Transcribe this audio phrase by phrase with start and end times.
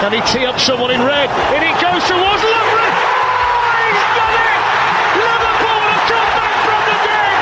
[0.00, 1.28] Can he tee up someone in red?
[1.50, 2.92] In he goes towards Lovren!
[2.94, 4.62] Oh, he's done it!
[5.18, 7.34] Liverpool have come back from the dead!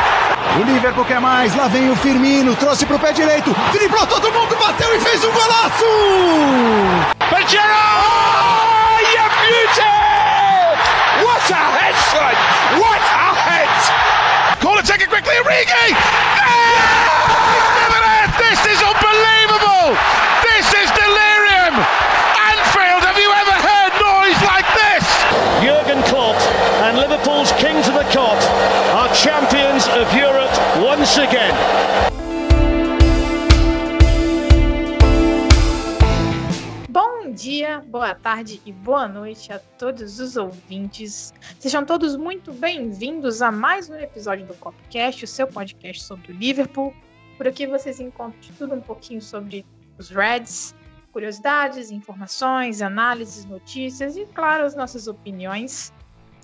[0.57, 4.57] O Liverpool quer mais, lá vem o Firmino, trouxe pro pé direito, driblou todo mundo,
[4.57, 5.85] bateu e fez um golaço!
[7.29, 7.63] Pajero!
[7.63, 9.93] Oh, you beauty!
[11.27, 12.35] What a head, son!
[12.81, 13.69] What a head!
[14.63, 15.91] Corner taken quickly, Origi!
[15.91, 17.86] Yeah!
[31.15, 31.55] Again.
[36.89, 41.33] Bom dia, boa tarde e boa noite a todos os ouvintes.
[41.61, 46.35] Sejam todos muito bem-vindos a mais um episódio do Copcast, o seu podcast sobre o
[46.35, 46.93] Liverpool.
[47.37, 49.65] Por aqui vocês encontram tudo um pouquinho sobre
[49.99, 50.75] os Reds,
[51.13, 55.93] curiosidades, informações, análises, notícias e, claro, as nossas opiniões.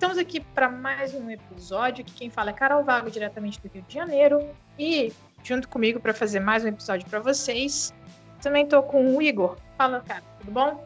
[0.03, 3.85] Estamos aqui para mais um episódio, que quem fala é Carol Vago, diretamente do Rio
[3.87, 4.45] de Janeiro.
[4.77, 7.93] E junto comigo para fazer mais um episódio para vocês,
[8.41, 9.55] também estou com o Igor.
[9.77, 10.85] Fala, cara, tudo bom?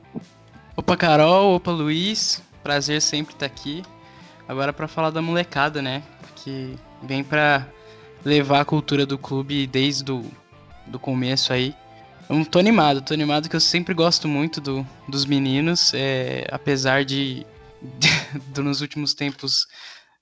[0.75, 2.43] Opa, Carol, opa, Luiz.
[2.61, 3.81] Prazer sempre estar aqui.
[4.47, 6.03] Agora para falar da molecada, né?
[6.35, 7.65] Que vem para
[8.23, 10.23] levar a cultura do clube desde do,
[10.85, 11.73] do começo aí.
[12.29, 17.03] Eu tô animado, tô animado que eu sempre gosto muito do, dos meninos, é, apesar
[17.03, 17.47] de,
[18.57, 19.65] nos últimos tempos,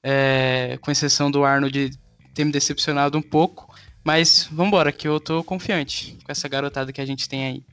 [0.04, 1.92] é, com exceção do Arnold,
[2.34, 3.74] ter me decepcionado um pouco.
[4.04, 7.64] Mas vambora, que eu tô confiante com essa garotada que a gente tem aí.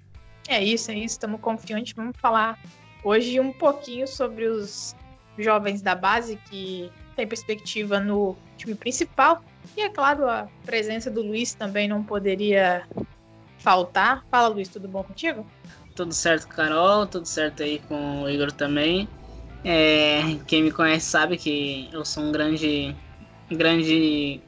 [0.49, 1.93] É isso, é isso, estamos confiantes.
[1.93, 2.59] Vamos falar
[3.05, 4.97] hoje um pouquinho sobre os
[5.39, 9.45] jovens da base que tem perspectiva no time principal.
[9.77, 12.89] E é claro, a presença do Luiz também não poderia
[13.59, 14.25] faltar.
[14.31, 15.47] Fala, Luiz, tudo bom contigo?
[15.95, 19.09] Tudo certo, Carol, tudo certo aí com o Igor também.
[19.65, 22.95] É, quem me conhece sabe que eu sou um grande,
[23.51, 24.41] grande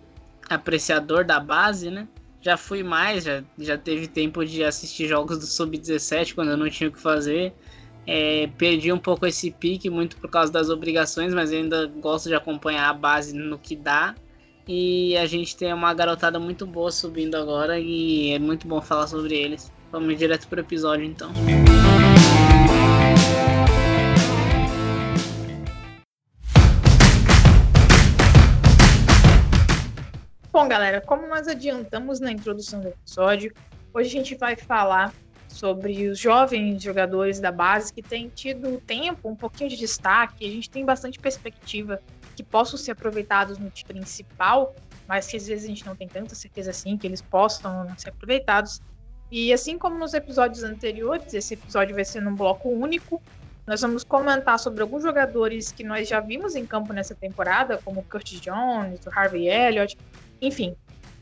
[0.49, 2.09] apreciador da base, né?
[2.41, 6.69] Já fui mais, já, já teve tempo de assistir jogos do Sub-17 quando eu não
[6.69, 7.55] tinha o que fazer.
[8.07, 12.35] É, perdi um pouco esse pique, muito por causa das obrigações, mas ainda gosto de
[12.35, 14.15] acompanhar a base no que dá.
[14.67, 19.07] E a gente tem uma garotada muito boa subindo agora e é muito bom falar
[19.07, 19.73] sobre eles.
[19.93, 21.33] Vamos direto pro episódio então.
[30.65, 33.53] Bom, galera, como nós adiantamos na introdução do episódio,
[33.93, 35.13] hoje a gente vai falar
[35.47, 40.51] sobre os jovens jogadores da base que têm tido tempo, um pouquinho de destaque, a
[40.51, 42.01] gente tem bastante perspectiva
[42.35, 44.75] que possam ser aproveitados no time principal,
[45.07, 48.09] mas que às vezes a gente não tem tanta certeza assim que eles possam ser
[48.09, 48.81] aproveitados.
[49.31, 53.21] E assim como nos episódios anteriores, esse episódio vai ser num bloco único.
[53.67, 58.01] Nós vamos comentar sobre alguns jogadores que nós já vimos em campo nessa temporada, como
[58.01, 59.99] o Curtis Jones, o Harvey Elliott,
[60.47, 60.77] enfim,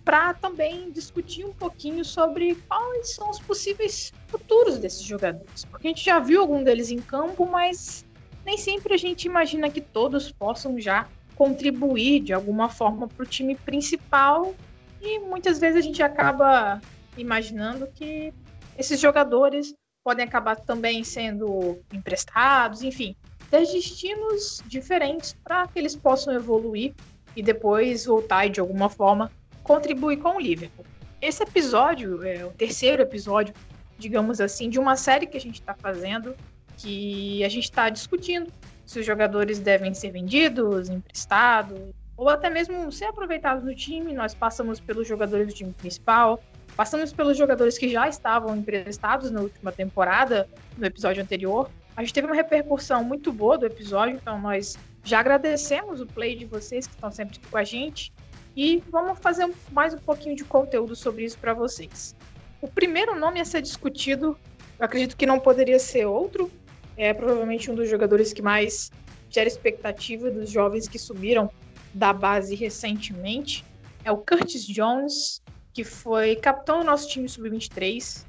[0.04, 5.64] para também discutir um pouquinho sobre quais são os possíveis futuros desses jogadores.
[5.64, 8.04] Porque a gente já viu algum deles em campo, mas
[8.44, 13.26] nem sempre a gente imagina que todos possam já contribuir de alguma forma para o
[13.26, 14.54] time principal
[15.00, 16.80] e muitas vezes a gente acaba
[17.16, 18.32] imaginando que
[18.76, 23.14] esses jogadores podem acabar também sendo emprestados, enfim,
[23.50, 26.94] ter destinos diferentes para que eles possam evoluir
[27.36, 29.30] e depois voltar e de alguma forma
[29.62, 30.84] contribuir com o Liverpool.
[31.20, 33.54] Esse episódio é o terceiro episódio,
[33.98, 36.34] digamos assim, de uma série que a gente está fazendo,
[36.76, 38.52] que a gente está discutindo
[38.84, 41.78] se os jogadores devem ser vendidos, emprestados,
[42.16, 44.12] ou até mesmo ser aproveitados no time.
[44.12, 46.42] Nós passamos pelos jogadores do time principal,
[46.76, 51.70] passamos pelos jogadores que já estavam emprestados na última temporada, no episódio anterior.
[51.96, 56.36] A gente teve uma repercussão muito boa do episódio, então nós já agradecemos o play
[56.36, 58.12] de vocês que estão sempre com a gente
[58.56, 62.14] e vamos fazer mais um pouquinho de conteúdo sobre isso para vocês.
[62.60, 64.38] O primeiro nome a ser discutido,
[64.78, 66.50] acredito que não poderia ser outro,
[66.96, 68.90] é provavelmente um dos jogadores que mais
[69.28, 71.50] gera expectativa dos jovens que subiram
[71.92, 73.64] da base recentemente.
[74.04, 78.24] É o Curtis Jones, que foi capitão do nosso time sub-23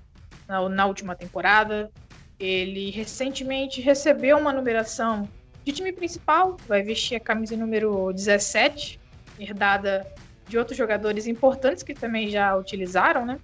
[0.47, 1.91] na, na última temporada.
[2.39, 5.27] Ele recentemente recebeu uma numeração
[5.63, 8.99] de time principal, vai vestir a camisa número 17,
[9.39, 10.05] herdada
[10.47, 13.39] de outros jogadores importantes que também já utilizaram, né?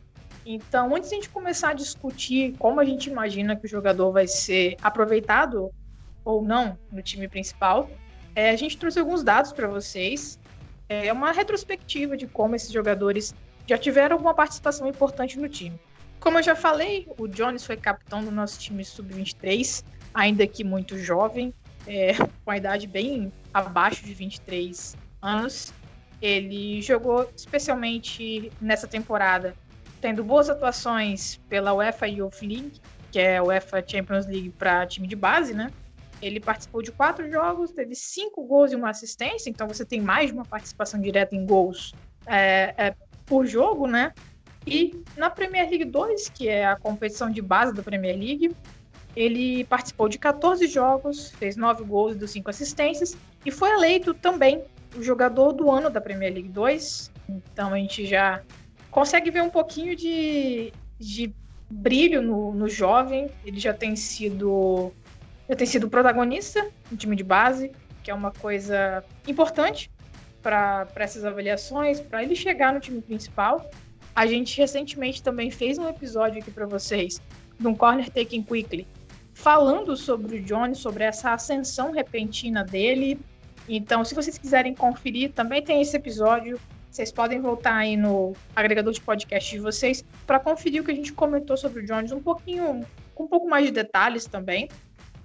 [0.45, 4.11] Então, antes de a gente começar a discutir como a gente imagina que o jogador
[4.11, 5.71] vai ser aproveitado
[6.25, 7.89] ou não no time principal,
[8.35, 10.39] é, a gente trouxe alguns dados para vocês.
[10.87, 13.33] É uma retrospectiva de como esses jogadores
[13.67, 15.79] já tiveram alguma participação importante no time.
[16.19, 19.83] Como eu já falei, o Jones foi capitão do nosso time sub-23,
[20.13, 21.53] ainda que muito jovem,
[21.89, 22.13] é,
[22.45, 25.73] com a idade bem abaixo de 23 anos.
[26.21, 29.55] Ele jogou especialmente nessa temporada,
[29.99, 32.73] tendo boas atuações pela UEFA Youth League,
[33.11, 35.71] que é a UEFA Champions League para time de base, né?
[36.21, 40.27] Ele participou de quatro jogos, teve cinco gols e uma assistência, então você tem mais
[40.27, 41.93] de uma participação direta em gols
[42.27, 42.95] é, é,
[43.25, 44.13] por jogo, né?
[44.67, 48.53] E na Premier League 2, que é a competição de base da Premier League,
[49.19, 54.63] ele participou de 14 jogos, fez 9 gols e 5 assistências e foi eleito também
[54.95, 57.11] o jogador do ano da Premier League 2.
[57.27, 58.41] Então a gente já
[58.89, 61.35] consegue ver um pouquinho de, de
[61.69, 63.29] brilho no, no jovem.
[63.45, 64.93] Ele já tem sido
[65.49, 69.91] já tem sido protagonista no time de base, que é uma coisa importante
[70.41, 73.69] para essas avaliações, para ele chegar no time principal.
[74.15, 77.21] A gente recentemente também fez um episódio aqui para vocês
[77.59, 78.87] de um Corner Taking Quickly,
[79.41, 83.19] falando sobre o Johnny, sobre essa ascensão repentina dele.
[83.67, 86.59] Então, se vocês quiserem conferir, também tem esse episódio.
[86.91, 90.95] Vocês podem voltar aí no agregador de podcast de vocês para conferir o que a
[90.95, 94.67] gente comentou sobre o Jones um pouquinho, com um pouco mais de detalhes também.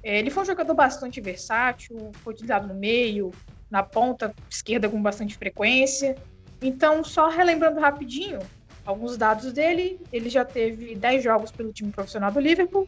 [0.03, 3.33] É, ele foi um jogador bastante versátil, foi utilizado no meio,
[3.69, 6.15] na ponta esquerda com bastante frequência.
[6.63, 8.39] Então, só relembrando rapidinho
[8.87, 12.87] alguns dados dele, ele já teve 10 jogos pelo time profissional do Liverpool.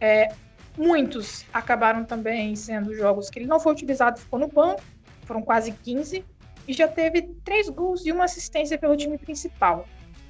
[0.00, 0.28] É,
[0.76, 4.82] muitos acabaram também sendo jogos que ele não foi utilizado, ficou no banco,
[5.24, 6.24] foram quase 15,
[6.68, 9.86] e já teve 3 gols e uma assistência pelo time principal.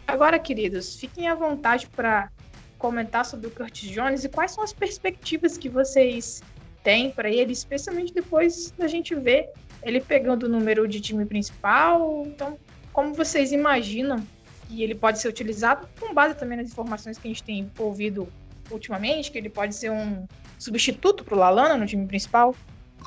[0.06, 2.30] Agora, queridos, fiquem à vontade para
[2.78, 6.42] comentar sobre o Curtis Jones e quais são as perspectivas que vocês
[6.84, 9.50] têm para ele, especialmente depois da gente ver
[9.82, 12.22] ele pegando o número de time principal.
[12.26, 12.58] Então,
[12.92, 14.24] como vocês imaginam
[14.68, 18.28] que ele pode ser utilizado, com base também nas informações que a gente tem ouvido
[18.70, 20.26] ultimamente, que ele pode ser um
[20.58, 22.54] substituto para o Lalana no time principal?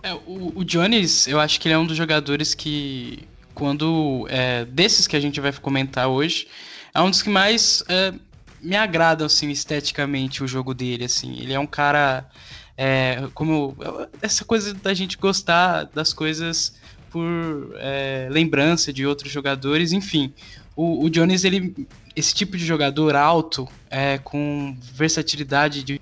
[0.04, 4.26] É, o, o Jones, eu acho que ele é um dos jogadores que, quando.
[4.30, 6.48] É, desses que a gente vai comentar hoje,
[6.94, 8.14] é um dos que mais é,
[8.62, 11.40] me agrada, assim, esteticamente o jogo dele, assim.
[11.40, 12.30] Ele é um cara,
[12.78, 13.76] é, como,
[14.22, 16.76] essa coisa da gente gostar das coisas
[17.10, 20.34] por é, lembrança de outros jogadores, enfim.
[20.76, 21.88] O, o Jones, ele,
[22.20, 26.02] esse tipo de jogador alto, é, com versatilidade, de,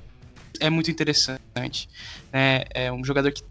[0.59, 1.87] é muito interessante.
[2.33, 3.43] É, é um jogador que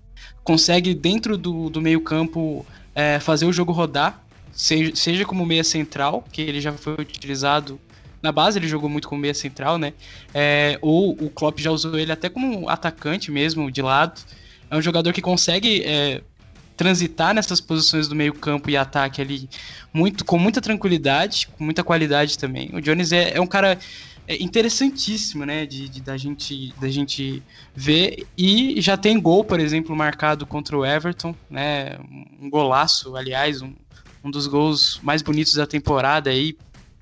[0.42, 4.22] consegue, dentro do, do meio campo, é, fazer o jogo rodar,
[4.52, 7.80] seja, seja como meia central, que ele já foi utilizado
[8.22, 9.92] na base ele jogou muito como meia central, né?
[10.34, 14.20] É, ou o Klopp já usou ele até como atacante mesmo, de lado.
[14.68, 16.22] É um jogador que consegue é,
[16.76, 19.48] transitar nessas posições do meio campo e ataque ali
[19.92, 22.70] muito, com muita tranquilidade, com muita qualidade também.
[22.74, 23.78] O Jones é, é um cara
[24.28, 27.42] é, interessantíssimo, né, de, de, da, gente, da gente
[27.74, 28.26] ver.
[28.36, 31.98] E já tem gol, por exemplo, marcado contra o Everton, né,
[32.40, 33.72] um golaço, aliás, um,
[34.22, 36.56] um dos gols mais bonitos da temporada aí,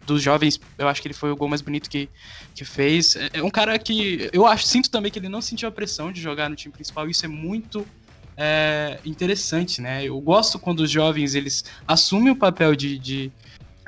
[0.06, 2.10] dos jovens, eu acho que ele foi o gol mais bonito que,
[2.54, 3.16] que fez.
[3.16, 6.12] É, é um cara que eu acho, sinto também que ele não sentiu a pressão
[6.12, 7.86] de jogar no time principal, isso é muito
[8.36, 10.04] é, interessante, né?
[10.04, 13.32] Eu gosto quando os jovens eles assumem o papel de, de,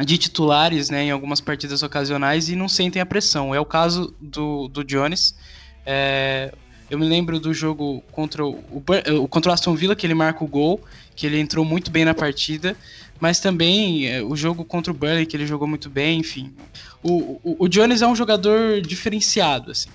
[0.05, 3.55] de, titulares né, em algumas partidas ocasionais e não sentem a pressão.
[3.55, 5.35] É o caso do, do Jones.
[5.85, 6.53] É,
[6.89, 10.45] eu me lembro do jogo contra o, o, contra o Aston Villa, que ele marca
[10.45, 10.81] o gol,
[11.17, 12.77] que ele entrou muito bem na partida
[13.21, 16.53] mas também é, o jogo contra o Burnley, que ele jogou muito bem, enfim.
[17.03, 19.89] O, o, o Jones é um jogador diferenciado, assim.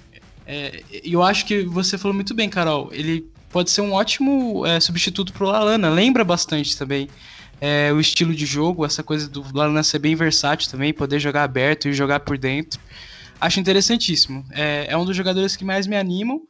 [0.46, 2.90] É, e eu acho que você falou muito bem, Carol.
[2.92, 5.90] Ele pode ser um ótimo é, substituto pro Lalana.
[5.90, 7.08] Lembra bastante também
[7.60, 11.44] é, o estilo de jogo, essa coisa do Lalana ser bem versátil também, poder jogar
[11.44, 12.80] aberto e jogar por dentro.
[13.40, 14.46] Acho interessantíssimo.
[14.52, 16.42] É, é um dos jogadores que mais me animam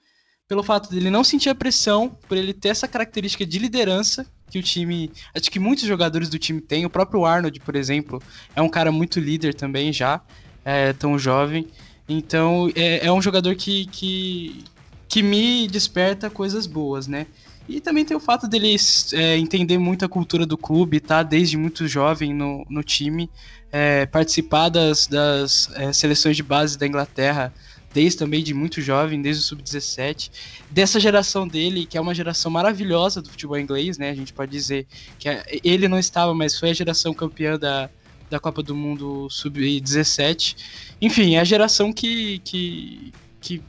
[0.48, 4.60] pelo fato dele não sentir a pressão, por ele ter essa característica de liderança que
[4.60, 5.10] o time.
[5.34, 6.86] Acho que muitos jogadores do time têm.
[6.86, 8.22] O próprio Arnold, por exemplo,
[8.53, 10.20] é um cara muito líder também já,
[10.65, 11.67] é, tão jovem.
[12.08, 14.65] Então é, é um jogador que, que,
[15.11, 17.27] que me desperta coisas boas, né?
[17.67, 18.73] E também tem o fato dele
[19.11, 21.21] é, entender muito a cultura do clube, tá?
[21.21, 23.29] Desde muito jovem no, no time,
[23.73, 27.53] é, participar das, das é, seleções de base da Inglaterra
[27.93, 30.31] desde também de muito jovem, desde o sub-17,
[30.69, 34.11] dessa geração dele, que é uma geração maravilhosa do futebol inglês, né?
[34.11, 34.87] A gente pode dizer
[35.19, 37.89] que é, ele não estava, mas foi a geração campeã da,
[38.29, 40.55] da Copa do Mundo sub-17.
[41.01, 43.61] Enfim, é a geração que, que, que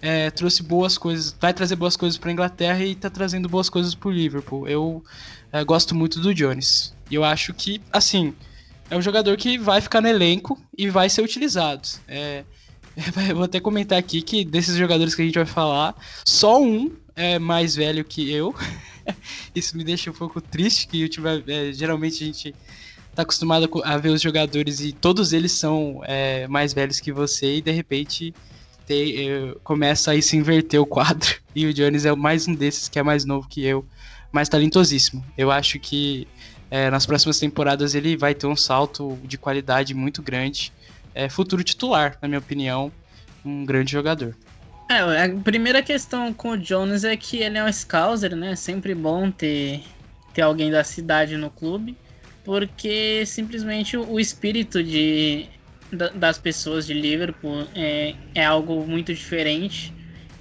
[0.00, 3.68] é, trouxe boas coisas, vai trazer boas coisas para a Inglaterra e está trazendo boas
[3.68, 4.68] coisas para o Liverpool.
[4.68, 5.02] Eu
[5.52, 6.94] é, gosto muito do Jones.
[7.10, 8.34] E eu acho que, assim,
[8.90, 11.88] é um jogador que vai ficar no elenco e vai ser utilizado.
[12.06, 12.44] É,
[13.28, 16.92] Eu vou até comentar aqui que desses jogadores que a gente vai falar, só um
[17.14, 18.54] é mais velho que eu.
[19.54, 22.54] Isso me deixa um pouco triste, que eu tive, é, geralmente a gente
[23.14, 27.56] tá acostumado a ver os jogadores e todos eles são é, mais velhos que você
[27.56, 28.34] e de repente
[29.62, 31.28] começa a se inverter o quadro.
[31.54, 33.84] E o Jones é mais um desses que é mais novo que eu,
[34.30, 35.24] mas talentosíssimo.
[35.36, 36.28] Eu acho que
[36.70, 40.72] é, nas próximas temporadas ele vai ter um salto de qualidade muito grande.
[41.12, 42.92] É futuro titular, na minha opinião,
[43.44, 44.36] um grande jogador.
[44.88, 48.54] É, a primeira questão com o Jones é que ele é um scouser, né?
[48.54, 49.82] Sempre bom ter,
[50.32, 51.96] ter alguém da cidade no clube,
[52.44, 55.46] porque simplesmente o espírito de,
[55.92, 59.94] das pessoas de Liverpool é, é algo muito diferente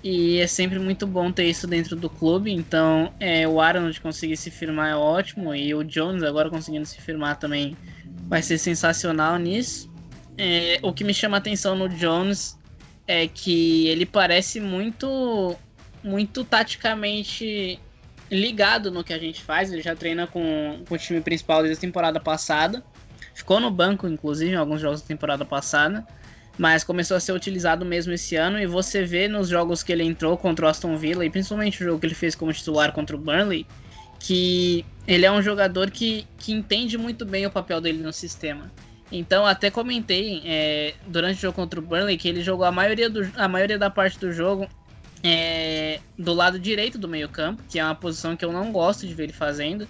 [0.03, 2.51] e é sempre muito bom ter isso dentro do clube.
[2.51, 7.01] Então, é, o Arnold conseguir se firmar é ótimo e o Jones agora conseguindo se
[7.01, 7.75] firmar também
[8.27, 9.91] vai ser sensacional nisso.
[10.37, 12.57] É, o que me chama atenção no Jones
[13.07, 15.55] é que ele parece muito,
[16.03, 17.79] muito taticamente
[18.29, 19.71] ligado no que a gente faz.
[19.71, 22.83] Ele já treina com, com o time principal desde a temporada passada.
[23.37, 26.03] Ficou no banco, inclusive, em alguns jogos da temporada passada
[26.57, 28.59] mas começou a ser utilizado mesmo esse ano.
[28.59, 31.85] E você vê nos jogos que ele entrou contra o Aston Villa, e principalmente o
[31.85, 33.65] jogo que ele fez como titular contra o Burnley,
[34.19, 38.71] que ele é um jogador que, que entende muito bem o papel dele no sistema.
[39.11, 43.09] Então, até comentei é, durante o jogo contra o Burnley que ele jogou a maioria,
[43.09, 44.67] do, a maioria da parte do jogo
[45.23, 49.13] é, do lado direito do meio-campo, que é uma posição que eu não gosto de
[49.13, 49.87] ver ele fazendo.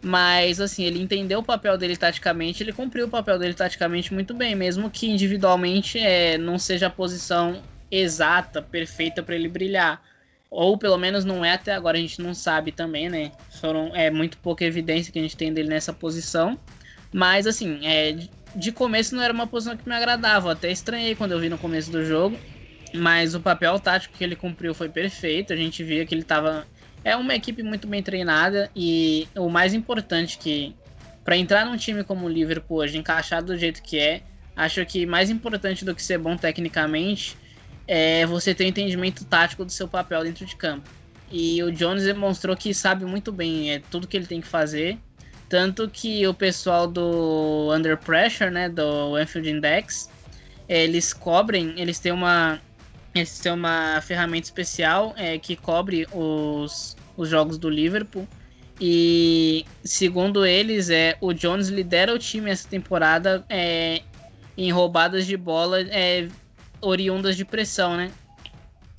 [0.00, 4.32] Mas, assim, ele entendeu o papel dele taticamente, ele cumpriu o papel dele taticamente muito
[4.32, 10.00] bem, mesmo que individualmente é, não seja a posição exata, perfeita para ele brilhar.
[10.50, 13.32] Ou pelo menos não é até agora, a gente não sabe também, né?
[13.60, 16.58] Foram, é muito pouca evidência que a gente tem dele nessa posição.
[17.12, 18.16] Mas, assim, é,
[18.54, 20.52] de começo não era uma posição que me agradava.
[20.52, 22.38] Até estranhei quando eu vi no começo do jogo.
[22.94, 25.52] Mas o papel tático que ele cumpriu foi perfeito.
[25.52, 26.66] A gente via que ele estava
[27.04, 30.74] é uma equipe muito bem treinada e o mais importante que
[31.24, 34.22] para entrar num time como o Liverpool hoje, encaixado do jeito que é,
[34.56, 37.36] acho que mais importante do que ser bom tecnicamente
[37.86, 40.88] é você ter entendimento tático do seu papel dentro de campo.
[41.30, 44.98] E o Jones demonstrou que sabe muito bem é, tudo que ele tem que fazer.
[45.48, 50.10] Tanto que o pessoal do Under Pressure, né, do Anfield Index,
[50.68, 52.60] eles cobrem, eles têm uma
[53.14, 58.26] esse é uma ferramenta especial é, que cobre os, os jogos do Liverpool.
[58.80, 64.02] E segundo eles, é, o Jones lidera o time essa temporada é,
[64.56, 66.28] em roubadas de bola é,
[66.80, 68.12] oriundas de pressão, né?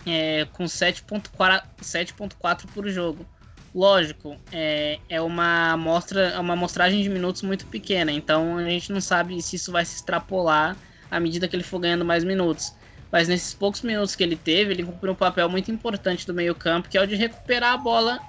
[0.05, 3.25] É, com 7.4 por jogo.
[3.73, 8.91] Lógico, é, é uma amostra, é uma amostragem de minutos muito pequena, então a gente
[8.91, 10.75] não sabe se isso vai se extrapolar
[11.11, 12.73] à medida que ele for ganhando mais minutos
[13.11, 16.89] mas nesses poucos minutos que ele teve, ele cumpriu um papel muito importante do meio-campo,
[16.89, 18.19] que é o de recuperar a bola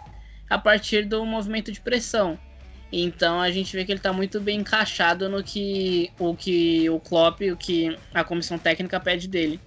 [0.48, 2.38] a partir do movimento de pressão.
[2.92, 6.98] Então a gente vê que ele está muito bem encaixado no que o que o
[6.98, 9.60] Klopp, o que a comissão técnica pede dele.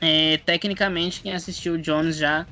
[0.00, 2.46] É, tecnicamente, quem assistiu o Jones já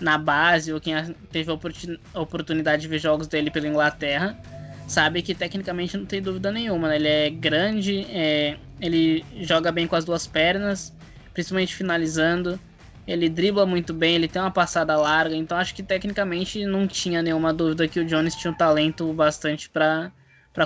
[0.00, 0.94] na base ou quem
[1.30, 4.38] teve a oportunidade de ver jogos dele pela Inglaterra
[4.86, 6.88] sabe que tecnicamente não tem dúvida nenhuma.
[6.88, 6.96] Né?
[6.96, 10.94] Ele é grande, é, ele joga bem com as duas pernas,
[11.32, 12.58] principalmente finalizando.
[13.06, 17.20] Ele dribla muito bem, ele tem uma passada larga, então acho que tecnicamente não tinha
[17.20, 20.12] nenhuma dúvida que o Jones tinha um talento bastante para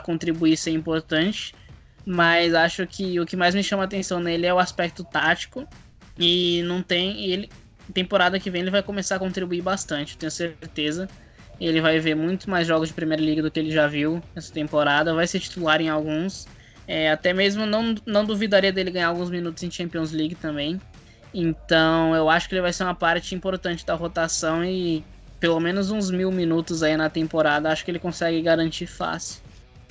[0.03, 1.55] contribuir e ser importante.
[2.05, 5.67] Mas acho que o que mais me chama atenção nele é o aspecto tático.
[6.19, 7.25] E não tem.
[7.31, 7.51] Ele,
[7.93, 11.09] temporada que vem ele vai começar a contribuir bastante, tenho certeza.
[11.61, 14.53] Ele vai ver muito mais jogos de Primeira Liga do que ele já viu essa
[14.53, 15.15] temporada.
[15.15, 16.47] Vai ser titular em alguns.
[16.87, 20.81] É, até mesmo não, não duvidaria dele ganhar alguns minutos em Champions League também.
[21.35, 25.05] Então eu acho que ele vai ser uma parte importante da rotação e
[25.41, 29.43] pelo menos uns mil minutos aí na temporada acho que ele consegue garantir fácil.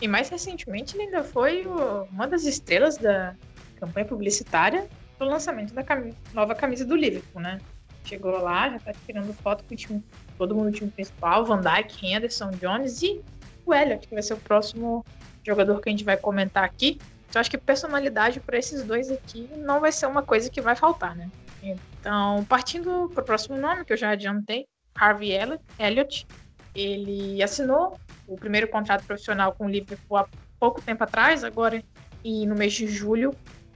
[0.02, 3.36] E mais recentemente ele ainda foi o, uma das estrelas da
[3.80, 4.88] campanha publicitária
[5.20, 7.60] do lançamento da camisa, nova camisa do Liverpool, né?
[8.04, 10.04] Chegou lá, já tá tirando foto com o time,
[10.38, 13.22] todo mundo do time principal, Van Dijk, Henderson, Jones e
[13.66, 15.04] o Elliot, que vai ser o próximo
[15.46, 17.00] jogador que a gente vai comentar aqui.
[17.30, 20.76] Então, acho que personalidade para esses dois aqui não vai ser uma coisa que vai
[20.76, 21.30] faltar, né?
[21.62, 25.32] Então, partindo para o próximo nome, que eu já adiantei, Harvey
[25.80, 26.28] Elliott,
[26.74, 30.28] ele assinou o primeiro contrato profissional com o Liverpool há
[30.60, 31.84] pouco tempo atrás, agora
[32.24, 33.36] e no mês de julho.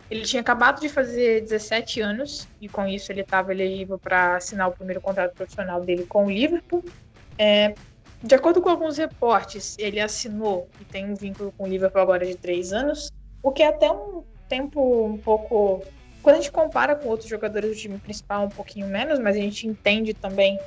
[0.09, 4.67] Ele tinha acabado de fazer 17 anos e com isso ele estava elegível para assinar
[4.67, 6.83] o primeiro contrato profissional dele com o Liverpool.
[7.37, 7.75] É,
[8.21, 12.25] de acordo com alguns reportes, ele assinou e tem um vínculo com o Liverpool agora
[12.25, 13.11] de três anos,
[13.41, 15.83] o que é até um tempo um pouco
[16.21, 19.39] quando a gente compara com outros jogadores do time principal, um pouquinho menos, mas a
[19.39, 20.59] gente entende também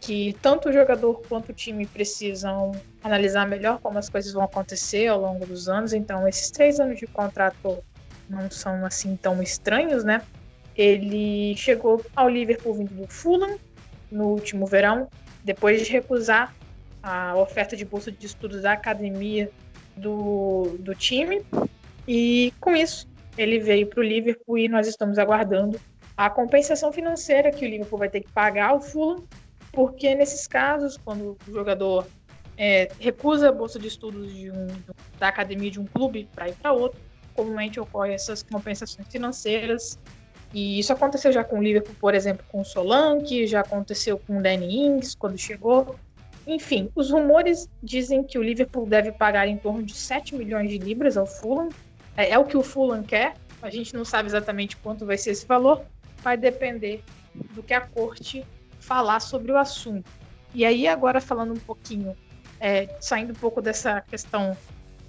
[0.00, 5.06] que tanto o jogador quanto o time precisam analisar melhor como as coisas vão acontecer
[5.08, 5.92] ao longo dos anos.
[5.92, 7.82] Então, esses três anos de contrato
[8.28, 10.22] não são assim tão estranhos, né?
[10.76, 13.58] Ele chegou ao Liverpool vindo do Fulham
[14.10, 15.08] no último verão,
[15.44, 16.54] depois de recusar
[17.04, 19.50] a oferta de bolsa de estudos da academia
[19.94, 21.44] do, do time.
[22.08, 23.06] E com isso,
[23.36, 25.78] ele veio para o Liverpool e nós estamos aguardando
[26.16, 29.22] a compensação financeira que o Liverpool vai ter que pagar ao Fulham,
[29.70, 32.06] porque nesses casos, quando o jogador
[32.56, 34.66] é, recusa a bolsa de estudos de um,
[35.18, 36.98] da academia de um clube para ir para outro,
[37.34, 39.98] comumente ocorre essas compensações financeiras.
[40.54, 44.38] E isso aconteceu já com o Liverpool, por exemplo, com o Solanke, já aconteceu com
[44.38, 45.96] o Danny Ings quando chegou.
[46.46, 50.78] Enfim, os rumores dizem que o Liverpool deve pagar em torno de 7 milhões de
[50.78, 51.70] libras ao Fulham.
[52.16, 53.34] É, é o que o Fulham quer.
[53.62, 55.82] A gente não sabe exatamente quanto vai ser esse valor.
[56.18, 57.02] Vai depender
[57.54, 58.44] do que a corte
[58.78, 60.10] falar sobre o assunto.
[60.54, 62.14] E aí, agora falando um pouquinho,
[62.60, 64.56] é, saindo um pouco dessa questão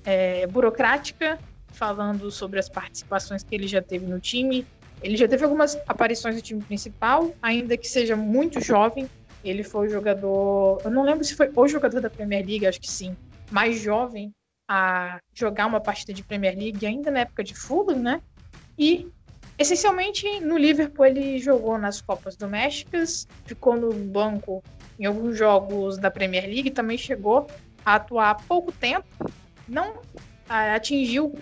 [0.05, 1.37] é, burocrática,
[1.67, 4.65] falando sobre as participações que ele já teve no time.
[5.03, 9.09] Ele já teve algumas aparições no time principal, ainda que seja muito jovem.
[9.45, 12.81] Ele foi o jogador, eu não lembro se foi o jogador da Premier League, acho
[12.81, 13.15] que sim,
[13.51, 14.33] mais jovem
[14.67, 18.21] a jogar uma partida de Premier League, ainda na época de Fulham, né?
[18.77, 19.07] E
[19.57, 24.63] essencialmente no Liverpool ele jogou nas Copas Domésticas, ficou no banco
[24.99, 27.47] em alguns jogos da Premier League, também chegou
[27.85, 29.05] a atuar há pouco tempo,
[29.67, 30.01] não
[30.49, 31.33] atingiu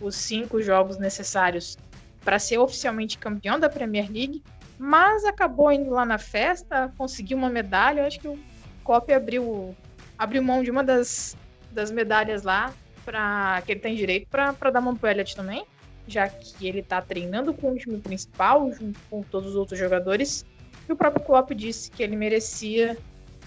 [0.00, 1.78] os cinco jogos necessários
[2.24, 4.42] para ser oficialmente campeão da Premier League,
[4.82, 8.00] mas acabou indo lá na festa, conseguiu uma medalha.
[8.00, 8.36] Eu acho que o
[8.82, 9.76] Klopp abriu,
[10.18, 11.36] abriu mão de uma das,
[11.70, 12.74] das medalhas lá
[13.04, 15.64] para que ele tem direito para dar mão pro Elliot também,
[16.08, 20.44] já que ele está treinando com o time principal junto com todos os outros jogadores.
[20.88, 22.98] E o próprio Klopp disse que ele merecia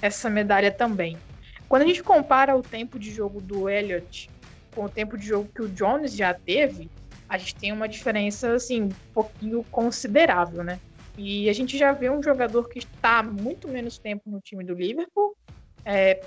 [0.02, 1.18] essa medalha também.
[1.68, 4.30] Quando a gente compara o tempo de jogo do Elliot
[4.74, 6.90] com o tempo de jogo que o Jones já teve,
[7.28, 10.80] a gente tem uma diferença assim um pouquinho considerável, né?
[11.18, 14.74] E a gente já vê um jogador que está muito menos tempo no time do
[14.74, 15.36] Liverpool,
[15.86, 16.20] é,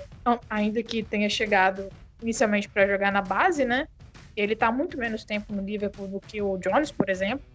[0.49, 1.89] ainda que tenha chegado
[2.21, 3.87] inicialmente para jogar na base, né?
[4.35, 7.45] Ele está muito menos tempo no Liverpool do que o Jones, por exemplo.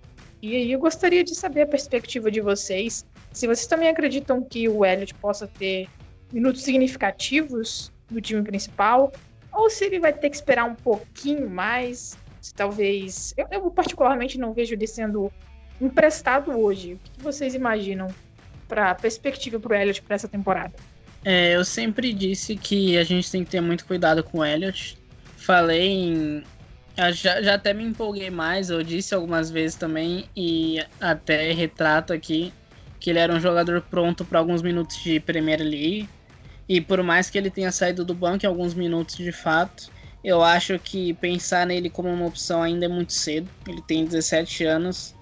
[0.40, 3.06] E aí eu gostaria de saber a perspectiva de vocês.
[3.32, 5.88] Se vocês também acreditam que o Elliot possa ter
[6.32, 9.12] minutos significativos no time principal,
[9.52, 12.16] ou se ele vai ter que esperar um pouquinho mais,
[12.54, 13.32] talvez.
[13.36, 15.32] Eu, eu, particularmente não vejo ele sendo
[15.86, 16.94] emprestado hoje.
[16.94, 18.08] O que vocês imaginam
[18.68, 20.72] para perspectiva para o Elliot para essa temporada?
[21.24, 24.98] É, eu sempre disse que a gente tem que ter muito cuidado com o Elliot.
[25.36, 26.44] Falei em.
[27.12, 32.52] Já, já até me empolguei mais, eu disse algumas vezes também, e até retrato aqui
[33.00, 36.08] que ele era um jogador pronto para alguns minutos de Premier League.
[36.68, 39.90] E por mais que ele tenha saído do banco em alguns minutos de fato,
[40.22, 43.46] eu acho que pensar nele como uma opção ainda é muito cedo.
[43.68, 45.14] Ele tem 17 anos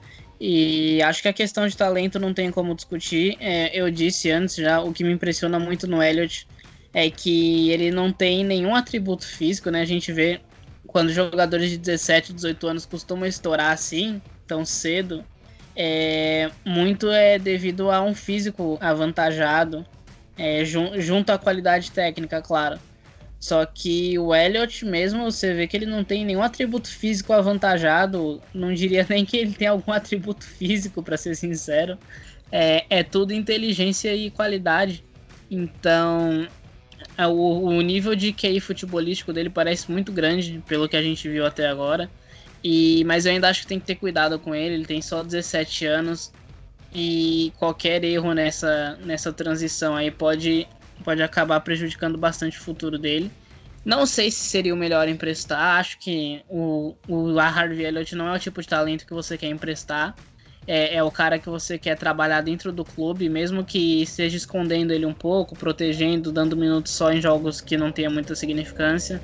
[0.44, 3.36] e acho que a questão de talento não tem como discutir.
[3.38, 6.48] É, eu disse antes já, o que me impressiona muito no Elliot
[6.92, 9.82] é que ele não tem nenhum atributo físico, né?
[9.82, 10.40] A gente vê
[10.88, 15.24] quando jogadores de 17, 18 anos costumam estourar assim, tão cedo,
[15.76, 19.86] é, muito é devido a um físico avantajado,
[20.36, 22.80] é, jun junto à qualidade técnica, claro.
[23.42, 28.40] Só que o Elliot mesmo, você vê que ele não tem nenhum atributo físico avantajado,
[28.54, 31.98] não diria nem que ele tem algum atributo físico, para ser sincero.
[32.52, 35.04] É, é tudo inteligência e qualidade.
[35.50, 36.46] Então,
[37.18, 41.28] é, o, o nível de QI futebolístico dele parece muito grande, pelo que a gente
[41.28, 42.08] viu até agora.
[42.62, 45.20] E, mas eu ainda acho que tem que ter cuidado com ele, ele tem só
[45.20, 46.32] 17 anos
[46.94, 50.68] e qualquer erro nessa, nessa transição aí pode,
[51.02, 53.30] pode acabar prejudicando bastante o futuro dele.
[53.84, 58.36] Não sei se seria o melhor emprestar, acho que o, o Harvey Elliott não é
[58.36, 60.14] o tipo de talento que você quer emprestar.
[60.66, 64.92] É, é, o cara que você quer trabalhar dentro do clube, mesmo que esteja escondendo
[64.92, 69.20] ele um pouco, protegendo, dando minutos só em jogos que não tenha muita significância.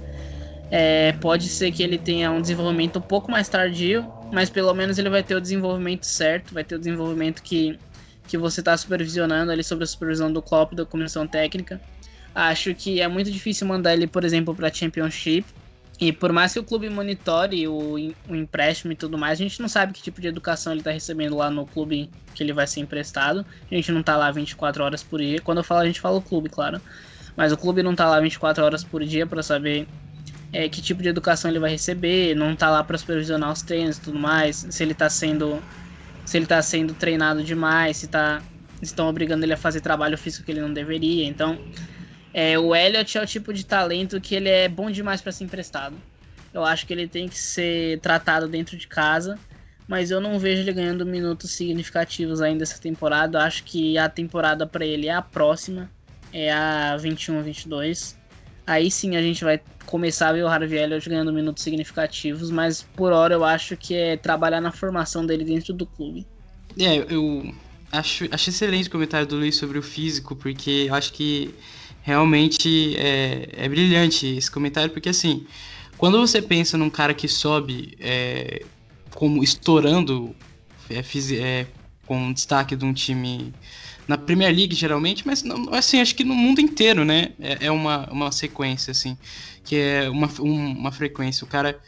[0.71, 4.99] É, pode ser que ele tenha um desenvolvimento um pouco mais tardio, mas pelo menos
[4.99, 7.79] ele vai ter o desenvolvimento certo, vai ter o desenvolvimento que,
[8.29, 11.81] que você está supervisionando ali sobre a supervisão do Klopp da comissão técnica.
[12.35, 15.45] Acho que é muito difícil mandar ele, por exemplo, para Championship.
[16.01, 17.95] E por mais que o clube monitore o,
[18.29, 20.93] o empréstimo e tudo mais, a gente não sabe que tipo de educação ele está
[20.93, 23.45] recebendo lá no clube que ele vai ser emprestado.
[23.69, 25.41] A gente não está lá 24 horas por dia.
[25.41, 26.81] Quando eu falo, a gente fala o clube, claro.
[27.35, 29.89] Mas o clube não está lá 24 horas por dia para saber
[30.53, 33.97] é, que tipo de educação ele vai receber, não tá lá para supervisionar os treinos
[33.97, 35.61] e tudo mais, se ele tá sendo
[36.29, 38.43] se ele tá sendo treinado demais, se tá
[38.83, 41.25] estão obrigando ele a fazer trabalho físico que ele não deveria.
[41.25, 41.59] Então,
[42.35, 45.45] é, o Elliot é o tipo de talento que ele é bom demais para ser
[45.45, 45.97] emprestado.
[46.53, 49.39] Eu acho que ele tem que ser tratado dentro de casa,
[49.89, 53.39] mas eu não vejo ele ganhando minutos significativos ainda essa temporada.
[53.39, 55.91] Eu acho que a temporada para ele é a próxima,
[56.31, 58.18] é a 21-22.
[58.69, 62.83] Aí sim a gente vai começar a ver o Harvey Elliott ganhando minutos significativos, mas
[62.83, 66.27] por hora eu acho que é trabalhar na formação dele dentro do clube.
[66.79, 67.51] É, eu
[67.91, 71.55] acho, acho excelente o comentário do Luiz sobre o físico, porque eu acho que
[72.03, 75.47] realmente é, é brilhante esse comentário, porque assim,
[75.97, 78.67] quando você pensa num cara que sobe é,
[79.15, 80.37] como estourando
[80.91, 81.03] é,
[81.37, 81.67] é,
[82.05, 83.55] com destaque de um time
[84.09, 87.33] na Premier League geralmente, mas não, assim, acho que no mundo inteiro, né?
[87.39, 89.17] É, é uma, uma sequência, assim,
[89.63, 91.45] que é uma, um, uma frequência.
[91.45, 91.79] O cara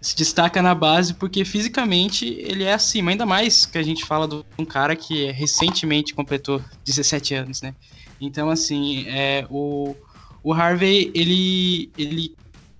[0.00, 4.26] se destaca na base porque fisicamente ele é acima, ainda mais que a gente fala
[4.26, 7.74] de um cara que recentemente completou 17 anos, né?
[8.20, 9.94] Então, assim, é, o,
[10.42, 12.34] o Harvey, ele, ele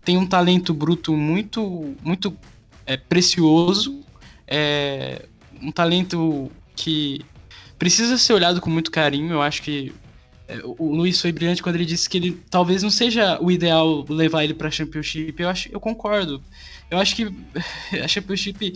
[0.04, 2.36] tem um talento bruto muito, muito
[2.84, 4.00] é, precioso,
[4.44, 5.26] é,
[5.62, 7.24] um talento que
[7.78, 9.32] precisa ser olhado com muito carinho.
[9.32, 9.92] Eu acho que
[10.48, 14.04] é, o Luiz foi brilhante quando ele disse que ele talvez não seja o ideal
[14.08, 15.40] levar ele para Championship.
[15.40, 16.42] Eu acho, eu concordo.
[16.90, 17.32] Eu acho que
[18.02, 18.74] a Championship,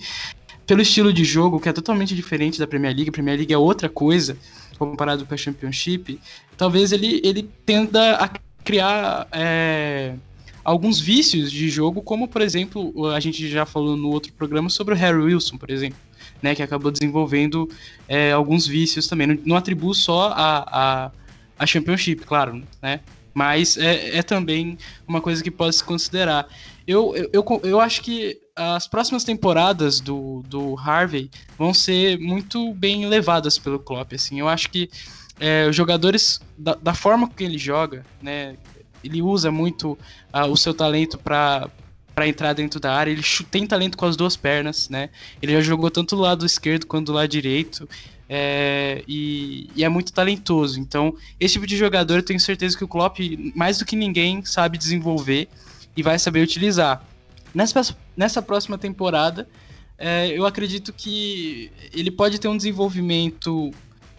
[0.66, 3.58] pelo estilo de jogo, que é totalmente diferente da Premier League, a Premier League é
[3.58, 4.36] outra coisa
[4.78, 6.18] comparado com a Championship,
[6.56, 8.28] talvez ele, ele tenda a
[8.64, 10.14] criar é,
[10.64, 14.94] alguns vícios de jogo, como por exemplo, a gente já falou no outro programa sobre
[14.94, 15.98] o Harry Wilson, por exemplo
[16.42, 17.68] né, que acabou desenvolvendo
[18.08, 19.26] é, alguns vícios também.
[19.26, 21.10] Não, não atribuo só a, a,
[21.58, 23.00] a Championship, claro, né?
[23.34, 24.76] Mas é, é também
[25.08, 26.46] uma coisa que pode se considerar.
[26.86, 33.06] Eu, eu, eu, acho que as próximas temporadas do, do Harvey vão ser muito bem
[33.06, 34.12] levadas pelo Klopp.
[34.12, 34.38] Assim.
[34.38, 34.90] Eu acho que
[35.40, 38.56] é, os jogadores, da, da, forma que ele joga, né,
[39.02, 39.98] ele usa muito
[40.32, 41.70] uh, o seu talento para
[42.14, 43.10] para entrar dentro da área.
[43.10, 45.10] Ele tem talento com as duas pernas, né?
[45.40, 47.88] Ele já jogou tanto do lado esquerdo quanto do lado direito.
[48.28, 50.80] É, e, e, é muito talentoso.
[50.80, 53.18] Então, esse tipo de jogador eu tenho certeza que o Klopp,
[53.54, 55.48] mais do que ninguém, sabe desenvolver
[55.96, 57.04] e vai saber utilizar.
[57.54, 59.46] Nessa, nessa próxima temporada,
[59.98, 63.70] é, eu acredito que ele pode ter um desenvolvimento.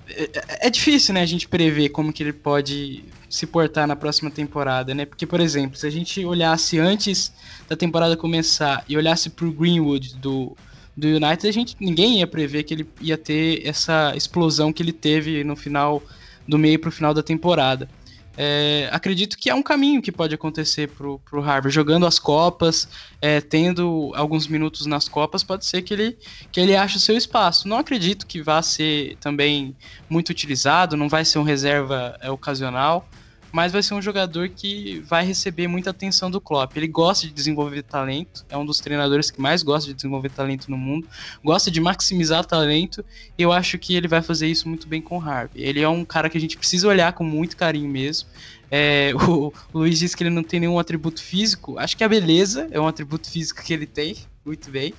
[0.08, 3.04] É, é, difícil, né, a gente prever como que ele pode
[3.34, 5.06] se portar na próxima temporada, né?
[5.06, 7.34] Porque, por exemplo, se a gente olhasse antes
[7.68, 10.56] da temporada começar e olhasse pro Greenwood do,
[10.96, 14.94] do United, a gente ninguém ia prever que ele ia ter essa explosão que ele
[14.94, 16.04] teve no final
[16.48, 17.90] do meio pro final da temporada.
[18.38, 22.88] É, acredito que é um caminho que pode acontecer pro, pro Harvard, jogando as Copas,
[23.20, 26.18] é, tendo alguns minutos nas Copas, pode ser que ele,
[26.52, 27.68] que ele ache o seu espaço.
[27.68, 29.76] Não acredito que vá ser também
[30.08, 33.10] muito utilizado, não vai ser um reserva é, ocasional,
[33.54, 36.76] mas vai ser um jogador que vai receber muita atenção do Klopp.
[36.76, 40.72] Ele gosta de desenvolver talento, é um dos treinadores que mais gosta de desenvolver talento
[40.72, 41.08] no mundo,
[41.44, 43.06] gosta de maximizar talento,
[43.38, 45.64] e eu acho que ele vai fazer isso muito bem com o Harvey.
[45.64, 48.28] Ele é um cara que a gente precisa olhar com muito carinho mesmo.
[48.72, 52.68] É, o, Luiz disse que ele não tem nenhum atributo físico, acho que a beleza
[52.72, 54.96] é um atributo físico que ele tem, muito bem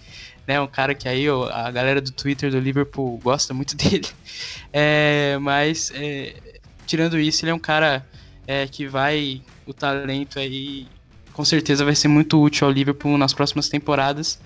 [0.46, 0.60] né?
[0.60, 4.06] Um cara que aí ó, a galera do Twitter do Liverpool gosta muito dele.
[4.72, 6.34] É, mas é,
[6.86, 8.06] tirando isso, ele é um cara
[8.46, 10.86] é, que vai o talento aí
[11.32, 14.38] com certeza vai ser muito útil ao Liverpool nas próximas temporadas.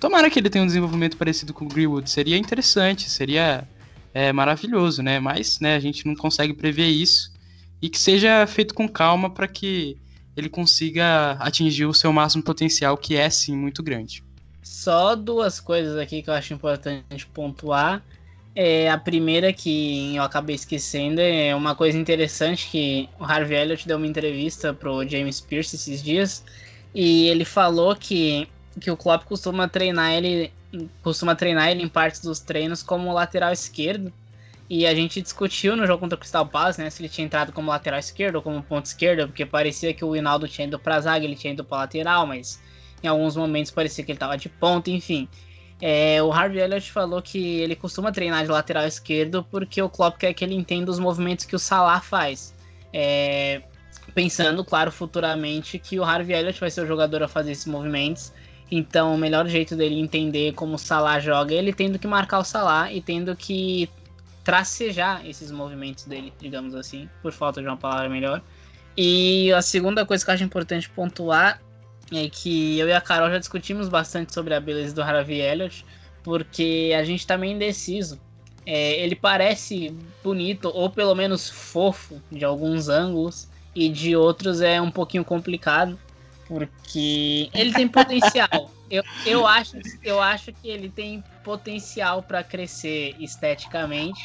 [0.00, 3.66] Tomara que ele tenha um desenvolvimento parecido com o Greenwood, seria interessante, seria
[4.12, 5.20] é, maravilhoso, né?
[5.20, 7.32] Mas né, a gente não consegue prever isso
[7.80, 9.96] e que seja feito com calma para que
[10.36, 14.24] ele consiga atingir o seu máximo potencial, que é sim muito grande.
[14.62, 18.02] Só duas coisas aqui que eu acho importante pontuar.
[18.54, 23.88] É, a primeira que eu acabei esquecendo é uma coisa interessante que o Harvey Elliott
[23.88, 26.44] deu uma entrevista pro James Pierce esses dias
[26.94, 28.46] e ele falou que,
[28.78, 30.52] que o Klopp costuma treinar ele
[31.02, 34.12] costuma treinar ele em partes dos treinos como lateral esquerdo
[34.68, 37.52] e a gente discutiu no jogo contra o Crystal Palace, né, se ele tinha entrado
[37.52, 41.00] como lateral esquerdo ou como ponto esquerdo, porque parecia que o Hinaldo tinha ido pra
[41.00, 42.60] zaga, ele tinha ido pra lateral, mas
[43.02, 45.28] em alguns momentos parecia que ele tava de ponta, enfim.
[45.84, 50.16] É, o Harvey Elliott falou que ele costuma treinar de lateral esquerdo porque o Klopp
[50.16, 52.54] quer que ele entenda os movimentos que o Salah faz.
[52.92, 53.62] É,
[54.14, 58.32] pensando, claro, futuramente que o Harvey Elliott vai ser o jogador a fazer esses movimentos.
[58.70, 62.38] Então, o melhor jeito dele entender como o Salah joga é ele tendo que marcar
[62.38, 63.90] o Salah e tendo que
[64.44, 68.40] tracejar esses movimentos dele, digamos assim, por falta de uma palavra melhor.
[68.96, 71.60] E a segunda coisa que eu acho importante pontuar
[72.18, 75.84] é que eu e a Carol já discutimos bastante sobre a beleza do Harvey Elliott,
[76.22, 78.20] porque a gente tá meio indeciso.
[78.64, 84.80] É, ele parece bonito, ou pelo menos fofo, de alguns ângulos, e de outros é
[84.80, 85.98] um pouquinho complicado,
[86.46, 88.70] porque ele tem potencial.
[88.90, 94.20] eu, eu, acho, eu acho que ele tem potencial para crescer esteticamente,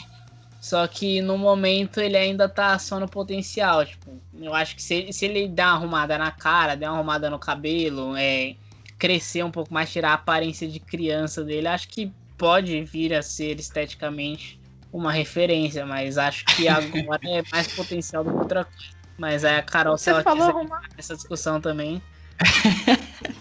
[0.59, 3.85] só que no momento ele ainda tá só no potencial.
[3.85, 7.29] Tipo, eu acho que se, se ele der uma arrumada na cara, der uma arrumada
[7.29, 8.55] no cabelo, é,
[8.97, 13.21] crescer um pouco mais, tirar a aparência de criança dele, acho que pode vir a
[13.21, 14.59] ser esteticamente
[14.91, 18.89] uma referência, mas acho que agora é mais potencial do que outra coisa.
[19.17, 22.01] Mas aí a Carol, Você se ela falou quiser arrumar- essa discussão também.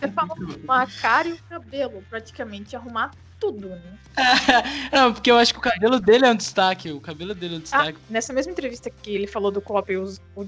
[0.01, 3.99] Você falou arrumar a cara e o cabelo, praticamente arrumar tudo, né?
[4.93, 6.91] Não, porque eu acho que o cabelo dele é um destaque.
[6.91, 7.99] O cabelo dele é um Ah, destaque.
[8.09, 9.89] nessa mesma entrevista que ele falou do Klopp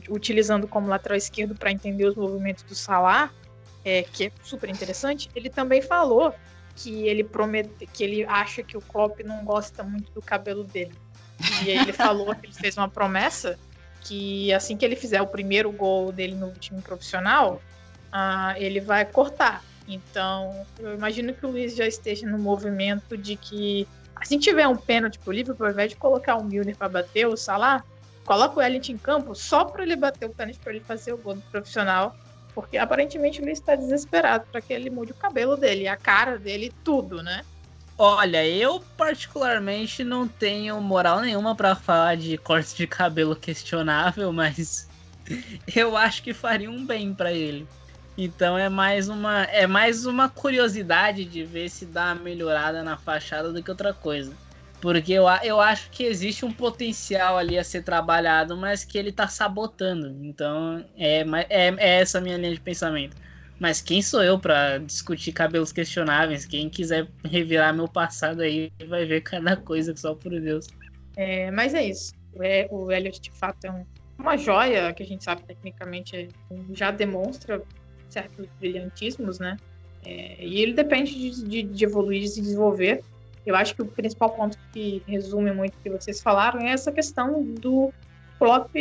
[0.09, 3.31] utilizando como lateral esquerdo para entender os movimentos do Salah,
[3.85, 6.35] é, que é super interessante, ele também falou
[6.77, 10.94] que ele promete, que ele acha que o Klopp não gosta muito do cabelo dele.
[11.64, 13.59] E aí ele falou que ele fez uma promessa
[14.01, 17.61] que assim que ele fizer o primeiro gol dele no time profissional,
[18.12, 19.62] ah, ele vai cortar.
[19.88, 24.77] Então, eu imagino que o Luiz já esteja no movimento de que assim tiver um
[24.77, 27.83] pênalti pro Liverpool, ao invés de colocar o Milner para bater o Salah,
[28.24, 31.18] coloca o Elliot em campo só para ele bater o pênalti para ele fazer o
[31.18, 32.14] gol do profissional,
[32.55, 36.38] porque aparentemente o Luiz está desesperado para que ele mude o cabelo dele, a cara
[36.38, 37.42] dele, tudo, né?
[37.96, 44.87] Olha, eu particularmente não tenho moral nenhuma pra falar de corte de cabelo questionável, mas
[45.74, 47.66] eu acho que faria um bem pra ele.
[48.21, 52.97] Então é mais uma é mais uma curiosidade de ver se dá uma melhorada na
[52.97, 54.37] fachada do que outra coisa.
[54.81, 59.13] Porque eu, eu acho que existe um potencial ali a ser trabalhado, mas que ele
[59.13, 60.09] tá sabotando.
[60.25, 63.17] Então é, é, é essa a minha linha de pensamento.
[63.61, 66.45] Mas quem sou eu pra discutir cabelos questionáveis?
[66.45, 70.67] Quem quiser revirar meu passado aí vai ver cada coisa, só por Deus.
[71.17, 72.13] É, mas é isso.
[72.33, 73.85] O E- O Elliot, de fato, é um-
[74.17, 76.29] uma joia que a gente sabe tecnicamente é-
[76.73, 77.63] já demonstra
[78.09, 79.57] certos brilhantismos, né?
[80.05, 83.03] É, e ele depende de, de- de evoluir, de se desenvolver.
[83.44, 86.92] Eu acho que o principal ponto que resume muito o que vocês falaram é essa
[86.92, 87.92] questão do
[88.38, 88.75] Klopp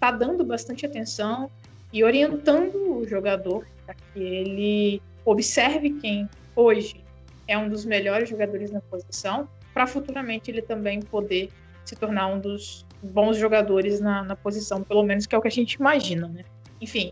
[0.00, 1.50] tá dando bastante atenção
[1.92, 7.02] e orientando o jogador para que ele observe quem hoje
[7.46, 11.50] é um dos melhores jogadores na posição, para futuramente ele também poder
[11.84, 15.48] se tornar um dos bons jogadores na, na posição, pelo menos que é o que
[15.48, 16.44] a gente imagina, né?
[16.80, 17.10] Enfim,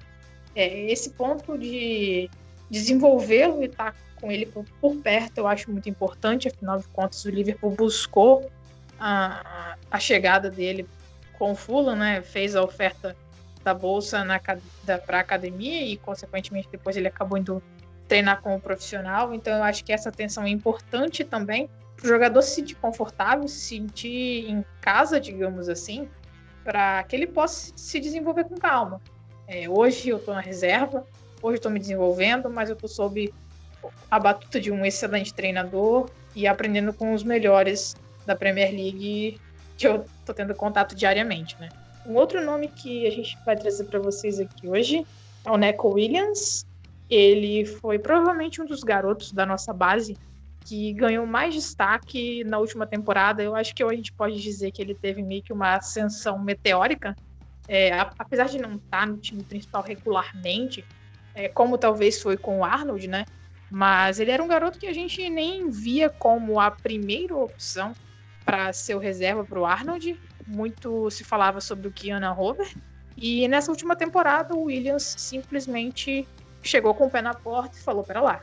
[0.55, 2.31] é, esse ponto de
[2.71, 7.25] desenvolvê-lo e estar com ele por, por perto eu acho muito importante, afinal de contas
[7.25, 8.51] o Liverpool buscou
[8.99, 10.87] a, a chegada dele
[11.39, 12.21] com o Fulham, né?
[12.21, 13.17] Fez a oferta
[13.65, 14.25] da bolsa
[15.07, 17.63] para a academia e consequentemente depois ele acabou indo
[18.07, 22.43] treinar como profissional, então eu acho que essa atenção é importante também para o jogador
[22.43, 26.09] se sentir confortável, se sentir em casa, digamos assim,
[26.65, 29.01] para que ele possa se desenvolver com calma.
[29.53, 31.05] É, hoje eu estou na reserva,
[31.43, 33.35] hoje estou me desenvolvendo, mas eu estou sob
[34.09, 39.41] a batuta de um excelente treinador e aprendendo com os melhores da Premier League
[39.77, 41.69] que eu estou tendo contato diariamente, né?
[42.07, 45.05] Um outro nome que a gente vai trazer para vocês aqui hoje
[45.45, 46.65] é o Neco Williams.
[47.11, 50.17] Ele foi provavelmente um dos garotos da nossa base
[50.65, 53.43] que ganhou mais destaque na última temporada.
[53.43, 57.17] Eu acho que a gente pode dizer que ele teve meio que uma ascensão meteórica.
[57.73, 60.85] É, apesar de não estar no time principal regularmente,
[61.33, 63.25] é, como talvez foi com o Arnold, né?
[63.71, 67.93] Mas ele era um garoto que a gente nem via como a primeira opção
[68.45, 70.19] para ser o reserva para o Arnold.
[70.49, 72.75] Muito se falava sobre o Kiana Rover.
[73.17, 76.27] E nessa última temporada, o Williams simplesmente
[76.65, 78.41] chegou com o pé na porta e falou: Pera lá,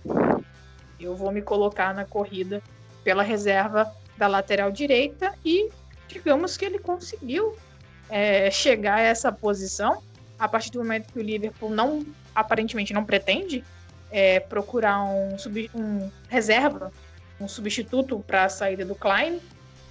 [0.98, 2.64] eu vou me colocar na corrida
[3.04, 5.70] pela reserva da lateral direita e
[6.08, 7.58] digamos que ele conseguiu
[8.10, 10.02] é, chegar a essa posição
[10.40, 13.64] a partir do momento que o Liverpool não aparentemente não pretende
[14.12, 16.92] é, procurar um, sub, um reserva,
[17.40, 19.42] um substituto para a saída do Klein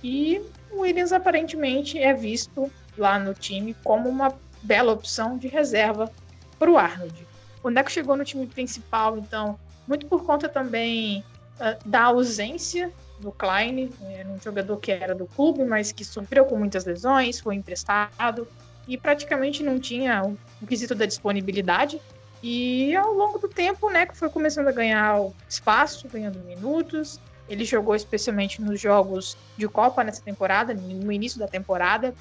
[0.02, 6.10] e o Williams aparentemente é visto lá no time como uma bela opção de reserva
[6.58, 7.26] para o Arnold.
[7.62, 11.24] O Neco chegou no time principal, então muito por conta também
[11.60, 16.44] uh, da ausência do Klein, era um jogador que era do clube, mas que sofreu
[16.44, 18.46] com muitas lesões, foi emprestado
[18.86, 22.00] e praticamente não tinha o, quesito da disponibilidade.
[22.42, 27.20] E ao longo do tempo, o Neco foi começando a ganhar espaço, ganhando minutos.
[27.48, 32.14] Ele jogou especialmente nos jogos de Copa nessa temporada, no início da temporada.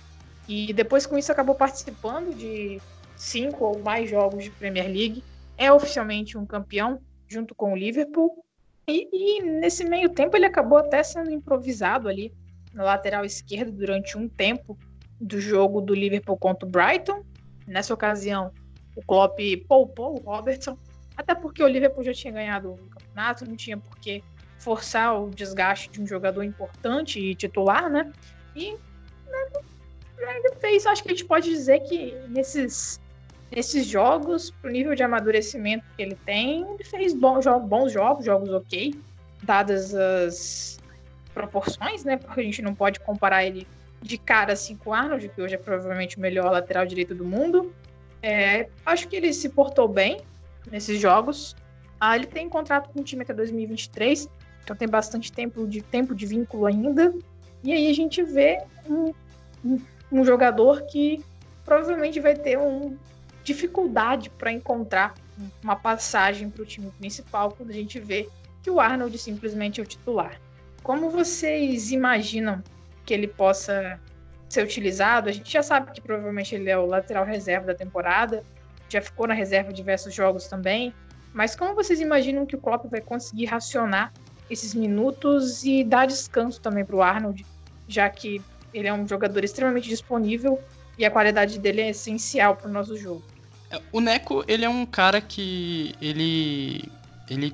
[0.47, 2.81] E depois com isso acabou participando de
[3.15, 5.23] cinco ou mais jogos de Premier League.
[5.57, 8.44] É oficialmente um campeão junto com o Liverpool.
[8.87, 12.31] E, e, nesse meio tempo ele acabou até sendo improvisado ali
[12.73, 14.77] na lateral esquerda durante um tempo
[15.19, 17.23] do jogo do Liverpool contra o Brighton.
[17.65, 18.51] Nessa ocasião,
[18.95, 20.77] o Klopp poupou o Robertson,
[21.17, 24.23] até porque o Liverpool já tinha ganhado o campeonato, não tinha por que
[24.59, 28.11] forçar o desgaste de um jogador importante e titular, né?
[28.55, 32.99] E né, fez, acho que a gente pode dizer que nesses,
[33.51, 38.25] nesses jogos, pro nível de amadurecimento que ele tem, ele fez bons, jogos, bons jogos,
[38.25, 38.95] jogos ok,
[39.43, 40.79] dadas as
[41.33, 42.17] proporções, né?
[42.17, 43.67] Porque a gente não pode comparar ele
[44.01, 47.25] de cara assim com o Arnold, que hoje é provavelmente o melhor lateral direito do
[47.25, 47.73] mundo.
[48.21, 50.21] É, acho que ele se portou bem
[50.71, 51.55] nesses jogos.
[51.99, 54.29] Ah, ele tem contrato com o time até 2023,
[54.63, 57.13] então tem bastante tempo de, tempo de vínculo ainda.
[57.63, 59.13] E aí a gente vê um,
[59.63, 59.81] um,
[60.11, 61.23] um jogador que
[61.63, 62.95] provavelmente vai ter uma
[63.45, 65.13] dificuldade para encontrar
[65.63, 68.27] uma passagem para o time principal quando a gente vê
[68.63, 70.41] que o Arnold simplesmente é o titular.
[70.81, 72.63] Como vocês imaginam
[73.05, 73.99] que ele possa
[74.49, 75.29] ser utilizado?
[75.29, 78.43] A gente já sabe que provavelmente ele é o lateral reserva da temporada,
[78.89, 80.91] já ficou na reserva diversos jogos também.
[81.31, 84.11] Mas como vocês imaginam que o Klopp vai conseguir racionar
[84.49, 87.45] esses minutos e dar descanso também para o Arnold,
[87.87, 88.41] já que
[88.73, 90.59] ele é um jogador extremamente disponível
[90.97, 93.34] e a qualidade dele é essencial para o nosso jogo.
[93.91, 96.83] O Neco, ele é um cara que ele
[97.29, 97.53] ele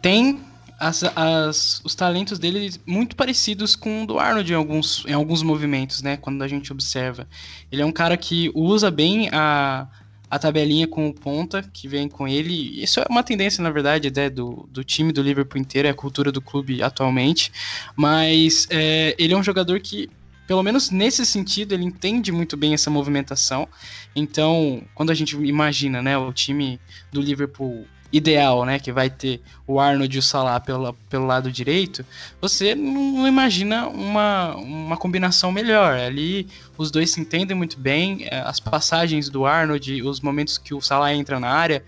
[0.00, 0.40] tem
[0.80, 5.42] as, as, os talentos dele muito parecidos com o do Arnold em alguns, em alguns
[5.42, 6.16] movimentos, né?
[6.16, 7.28] Quando a gente observa.
[7.70, 9.86] Ele é um cara que usa bem a,
[10.30, 12.82] a tabelinha com o ponta que vem com ele.
[12.82, 15.94] Isso é uma tendência, na verdade, né, do, do time do Liverpool inteiro, é a
[15.94, 17.52] cultura do clube atualmente.
[17.94, 20.08] Mas é, ele é um jogador que,
[20.50, 23.68] pelo menos nesse sentido, ele entende muito bem essa movimentação.
[24.16, 26.80] Então, quando a gente imagina né, o time
[27.12, 31.52] do Liverpool ideal, né, que vai ter o Arnold e o Salah pelo, pelo lado
[31.52, 32.04] direito,
[32.40, 35.96] você não imagina uma, uma combinação melhor.
[35.96, 40.74] Ali os dois se entendem muito bem, é, as passagens do Arnold, os momentos que
[40.74, 41.84] o Salah entra na área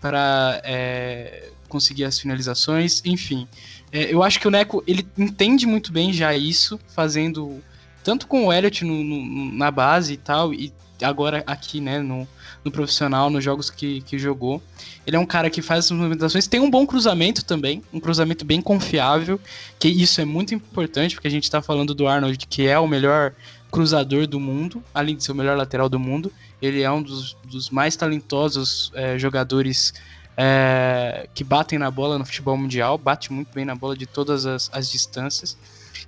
[0.00, 3.46] para é, conseguir as finalizações, enfim.
[3.92, 7.62] É, eu acho que o Neco ele entende muito bem já isso, fazendo
[8.06, 12.26] tanto com o Elliot no, no, na base e tal, e agora aqui, né, no,
[12.64, 14.62] no profissional, nos jogos que, que jogou.
[15.04, 18.44] Ele é um cara que faz essas movimentações, tem um bom cruzamento também, um cruzamento
[18.44, 19.40] bem confiável,
[19.76, 22.86] que isso é muito importante, porque a gente está falando do Arnold, que é o
[22.86, 23.34] melhor
[23.72, 26.32] cruzador do mundo, além de ser o melhor lateral do mundo.
[26.62, 29.92] Ele é um dos, dos mais talentosos é, jogadores
[30.36, 34.46] é, que batem na bola no futebol mundial, bate muito bem na bola de todas
[34.46, 35.58] as, as distâncias.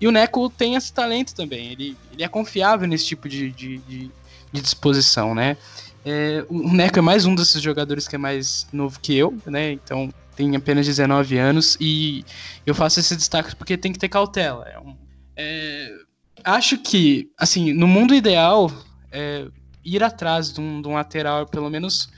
[0.01, 3.79] E o Neco tem esse talento também, ele, ele é confiável nesse tipo de, de,
[3.79, 4.11] de
[4.53, 5.57] de disposição, né?
[6.05, 9.73] É, o Neco é mais um desses jogadores que é mais novo que eu, né?
[9.73, 12.25] Então tem apenas 19 anos e
[12.65, 14.67] eu faço esse destaque porque tem que ter cautela.
[14.69, 14.97] É um,
[15.37, 15.93] é,
[16.45, 18.73] acho que, assim, no mundo ideal,
[19.11, 19.47] é,
[19.85, 22.09] ir atrás de um, de um, lateral, pelo menos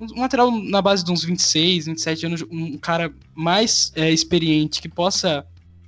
[0.00, 4.88] um lateral na base de uns 26, 27 anos, um cara mais é, experiente que
[4.88, 5.46] possa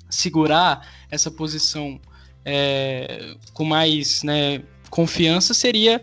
[0.08, 2.00] segurar essa posição
[2.44, 6.02] é, com mais, né, confiança seria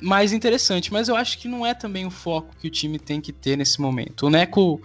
[0.00, 3.20] mais interessante, mas eu acho que não é também o foco que o time tem
[3.20, 4.26] que ter nesse momento.
[4.26, 4.80] O Neco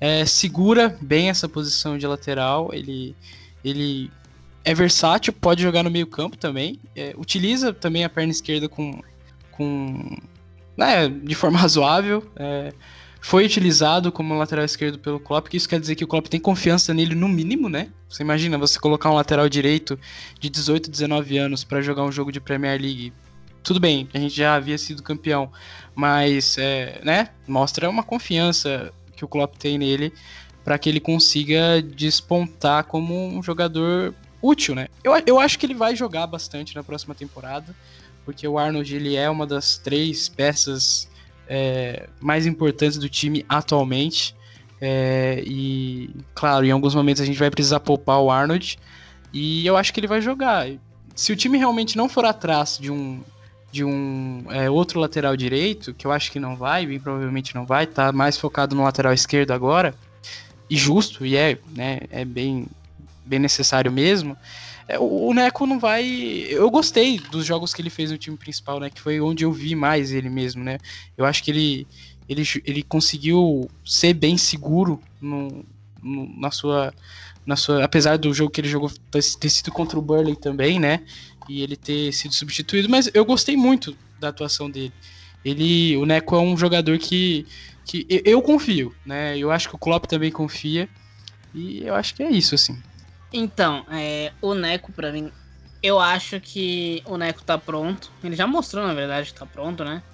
[0.00, 3.14] é, segura bem essa posição de lateral, ele,
[3.64, 4.10] ele
[4.64, 9.00] é versátil, pode jogar no meio campo também, é, utiliza também a perna esquerda com,
[9.52, 10.16] com
[10.76, 12.72] né, de forma razoável, é,
[13.24, 16.38] foi utilizado como lateral esquerdo pelo Klopp, que isso quer dizer que o Klopp tem
[16.38, 17.88] confiança nele no mínimo, né?
[18.06, 19.98] Você imagina você colocar um lateral direito
[20.38, 23.14] de 18, 19 anos para jogar um jogo de Premier League.
[23.62, 25.50] Tudo bem, a gente já havia sido campeão,
[25.94, 27.30] mas, é, né?
[27.48, 30.12] Mostra uma confiança que o Klopp tem nele
[30.62, 34.88] para que ele consiga despontar como um jogador útil, né?
[35.02, 37.74] Eu, eu acho que ele vai jogar bastante na próxima temporada,
[38.22, 41.08] porque o Arnold ele é uma das três peças
[41.48, 44.34] é, mais importantes do time atualmente.
[44.80, 48.78] É, e, claro, em alguns momentos a gente vai precisar poupar o Arnold.
[49.32, 50.68] E eu acho que ele vai jogar.
[51.14, 53.20] Se o time realmente não for atrás de um,
[53.70, 57.66] de um é, outro lateral direito, que eu acho que não vai, bem provavelmente não
[57.66, 59.94] vai, tá mais focado no lateral esquerdo agora,
[60.70, 62.66] e justo, e é, né, é bem,
[63.24, 64.36] bem necessário mesmo.
[64.86, 66.04] É, o, Neco não vai.
[66.48, 68.90] Eu gostei dos jogos que ele fez no time principal, né?
[68.90, 70.78] Que foi onde eu vi mais ele mesmo, né?
[71.16, 71.86] Eu acho que ele,
[72.28, 75.64] ele, ele conseguiu ser bem seguro no,
[76.02, 76.92] no, na sua.
[77.46, 81.00] Na sua, apesar do jogo que ele jogou ter sido contra o Burley também, né?
[81.46, 84.94] E ele ter sido substituído, mas eu gostei muito da atuação dele.
[85.44, 87.46] Ele, o Neco é um jogador que,
[87.84, 89.36] que eu confio, né?
[89.36, 90.88] Eu acho que o Klopp também confia.
[91.54, 92.78] E eu acho que é isso, assim.
[93.36, 95.28] Então, é, o Neco, pra mim,
[95.82, 98.08] eu acho que o Neco tá pronto.
[98.22, 100.04] Ele já mostrou, na verdade, que tá pronto, né?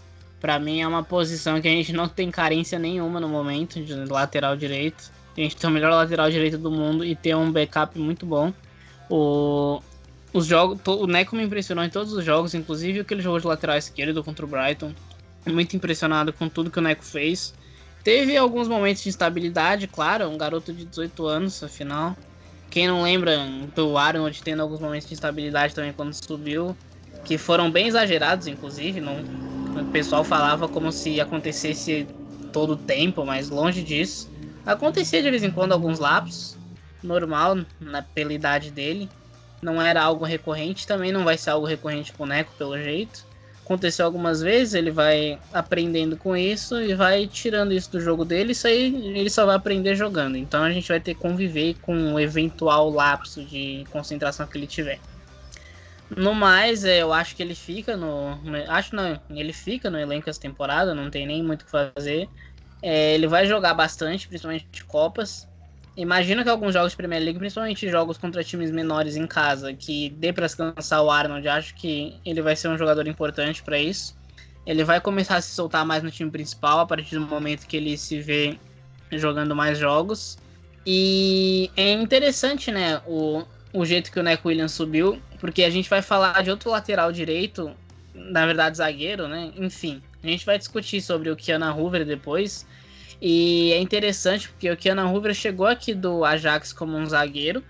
[0.41, 3.95] Pra mim é uma posição que a gente não tem carência nenhuma no momento de
[4.07, 5.13] lateral direito.
[5.37, 8.55] A gente tem o melhor lateral direito do mundo e tem um backup muito bom.
[9.11, 9.83] O,
[10.33, 13.77] os jogos, o Neco me impressionou em todos os jogos, inclusive aquele jogo de lateral
[13.77, 14.95] esquerdo contra o Brighton.
[15.47, 17.53] Muito impressionado com tudo que o Neco fez.
[18.03, 22.17] Teve alguns momentos de instabilidade, claro, um garoto de 18 anos, afinal.
[22.71, 23.37] Quem não lembra
[23.75, 26.77] do Arnold tendo alguns momentos de instabilidade também quando subiu,
[27.25, 29.01] que foram bem exagerados, inclusive.
[29.01, 32.07] Não, o pessoal falava como se acontecesse
[32.53, 34.31] todo o tempo, mas longe disso.
[34.65, 36.57] Acontecia de vez em quando alguns lapsos,
[37.03, 39.09] normal na, pela idade dele.
[39.61, 43.30] Não era algo recorrente, também não vai ser algo recorrente com o Neco, pelo jeito
[43.71, 48.51] aconteceu algumas vezes, ele vai aprendendo com isso e vai tirando isso do jogo dele,
[48.51, 50.37] isso aí ele só vai aprender jogando.
[50.37, 54.67] Então a gente vai ter que conviver com o eventual lapso de concentração que ele
[54.67, 54.99] tiver.
[56.17, 58.37] No mais, é, eu acho que ele fica no.
[58.67, 62.29] Acho não, ele fica no elenco essa temporada, não tem nem muito o que fazer.
[62.83, 65.47] É, ele vai jogar bastante, principalmente de Copas.
[65.97, 70.11] Imagino que alguns jogos de Premier League, principalmente jogos contra times menores em casa, que
[70.11, 74.17] dê para descansar o Arnold, acho que ele vai ser um jogador importante para isso.
[74.65, 77.77] Ele vai começar a se soltar mais no time principal a partir do momento que
[77.77, 78.59] ele se vê
[79.11, 80.39] jogando mais jogos.
[80.87, 85.91] E é interessante, né, o, o jeito que o Neco Williams subiu, porque a gente
[85.91, 87.75] vai falar de outro lateral direito,
[88.15, 89.53] na verdade zagueiro, né?
[89.57, 92.67] Enfim, a gente vai discutir sobre o Kiana Hoover depois.
[93.21, 97.63] E é interessante porque o Kiana Hoover chegou aqui do Ajax como um zagueiro,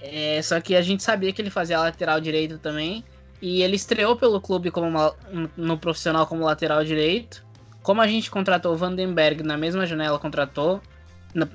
[0.00, 3.04] é, só que a gente sabia que ele fazia lateral direito também.
[3.40, 5.14] E ele estreou pelo clube como uma,
[5.56, 7.44] no profissional como lateral direito.
[7.82, 10.80] Como a gente contratou o Vandenberg na mesma janela, contratou.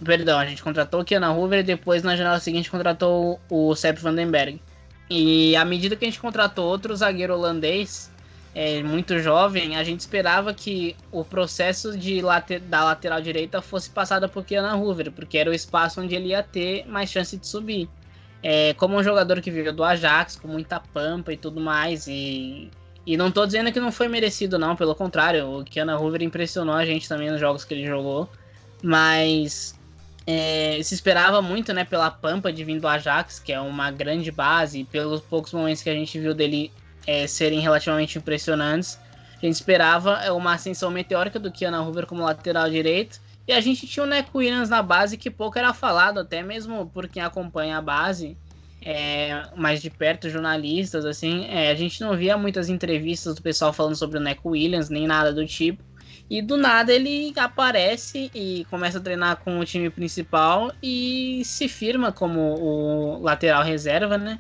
[0.06, 4.00] Perdão, a gente contratou o Kiana Hoover e depois na janela seguinte contratou o Sepp
[4.00, 4.62] Vandenberg.
[5.10, 8.11] E à medida que a gente contratou outro zagueiro holandês,
[8.54, 12.22] é, muito jovem, a gente esperava que o processo de
[12.68, 16.44] da lateral direita fosse passado por Kiana Hoover, porque era o espaço onde ele ia
[16.44, 17.90] ter mais chance de subir.
[18.44, 22.70] É, como um jogador que veio do Ajax, com muita pampa e tudo mais, e,
[23.06, 26.76] e não tô dizendo que não foi merecido, não, pelo contrário, o Kiana Hoover impressionou
[26.76, 28.30] a gente também nos jogos que ele jogou,
[28.84, 29.80] mas
[30.28, 34.32] é, se esperava muito, né, pela pampa de vir do Ajax, que é uma grande
[34.32, 36.72] base, e pelos poucos momentos que a gente viu dele
[37.06, 39.00] é, serem relativamente impressionantes.
[39.42, 43.20] A gente esperava é, uma ascensão meteórica do Kiana Hoover como lateral direito.
[43.48, 46.86] E a gente tinha o Neco Williams na base que pouco era falado, até mesmo
[46.88, 48.38] por quem acompanha a base,
[48.84, 51.46] é, mais de perto, jornalistas, assim.
[51.48, 55.08] É, a gente não via muitas entrevistas do pessoal falando sobre o Neco Williams, nem
[55.08, 55.84] nada do tipo.
[56.30, 61.68] E do nada ele aparece e começa a treinar com o time principal e se
[61.68, 64.40] firma como o lateral reserva, né?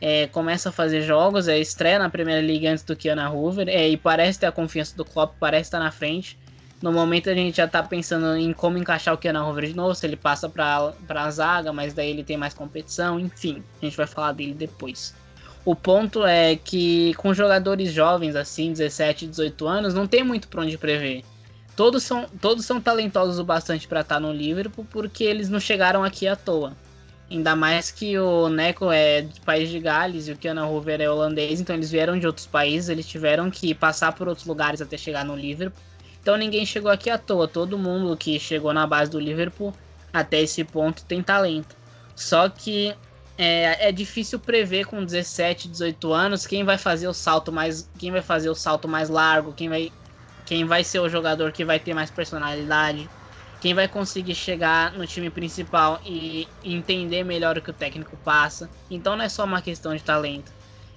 [0.00, 3.88] É, começa a fazer jogos, é, estreia na Primeira Liga antes do Kiana Hoover, é,
[3.88, 6.38] e parece ter a confiança do Klopp, parece estar na frente.
[6.80, 9.94] No momento a gente já está pensando em como encaixar o Kiana Hoover de novo,
[9.94, 13.96] se ele passa para a zaga, mas daí ele tem mais competição, enfim, a gente
[13.96, 15.14] vai falar dele depois.
[15.62, 20.62] O ponto é que com jogadores jovens assim, 17, 18 anos, não tem muito para
[20.62, 21.22] onde prever.
[21.76, 26.02] Todos são, todos são talentosos o bastante para estar no Liverpool porque eles não chegaram
[26.02, 26.72] aqui à toa.
[27.30, 31.08] Ainda mais que o Neco é de país de Gales e o Kiana Hoover é
[31.08, 34.96] holandês, então eles vieram de outros países, eles tiveram que passar por outros lugares até
[34.96, 35.80] chegar no Liverpool.
[36.20, 39.72] Então ninguém chegou aqui à toa, todo mundo que chegou na base do Liverpool
[40.12, 41.76] até esse ponto tem talento.
[42.16, 42.96] Só que
[43.38, 48.10] é, é difícil prever com 17, 18 anos quem vai fazer o salto mais, quem
[48.10, 49.92] vai fazer o salto mais largo, quem vai,
[50.44, 53.08] quem vai ser o jogador que vai ter mais personalidade
[53.60, 58.70] quem vai conseguir chegar no time principal e entender melhor o que o técnico passa.
[58.90, 60.50] Então não é só uma questão de talento.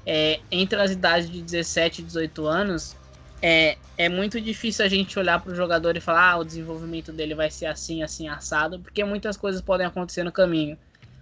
[0.06, 2.96] É, entre as idades de 17 e 18 anos,
[3.42, 7.12] é, é muito difícil a gente olhar para o jogador e falar ah, o desenvolvimento
[7.12, 10.78] dele vai ser assim, assim, assado, porque muitas coisas podem acontecer no caminho.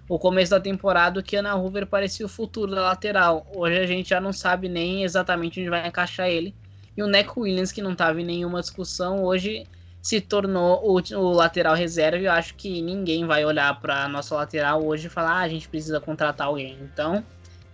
[0.07, 3.47] O começo da temporada, o Kiana Hoover parecia o futuro da lateral.
[3.55, 6.53] Hoje a gente já não sabe nem exatamente onde vai encaixar ele.
[6.95, 9.65] E o Neco Williams, que não estava em nenhuma discussão, hoje
[10.01, 12.17] se tornou o, o, lateral reserva.
[12.17, 15.69] Eu acho que ninguém vai olhar para nossa lateral hoje e falar: ah, a gente
[15.69, 16.77] precisa contratar alguém.
[16.81, 17.23] Então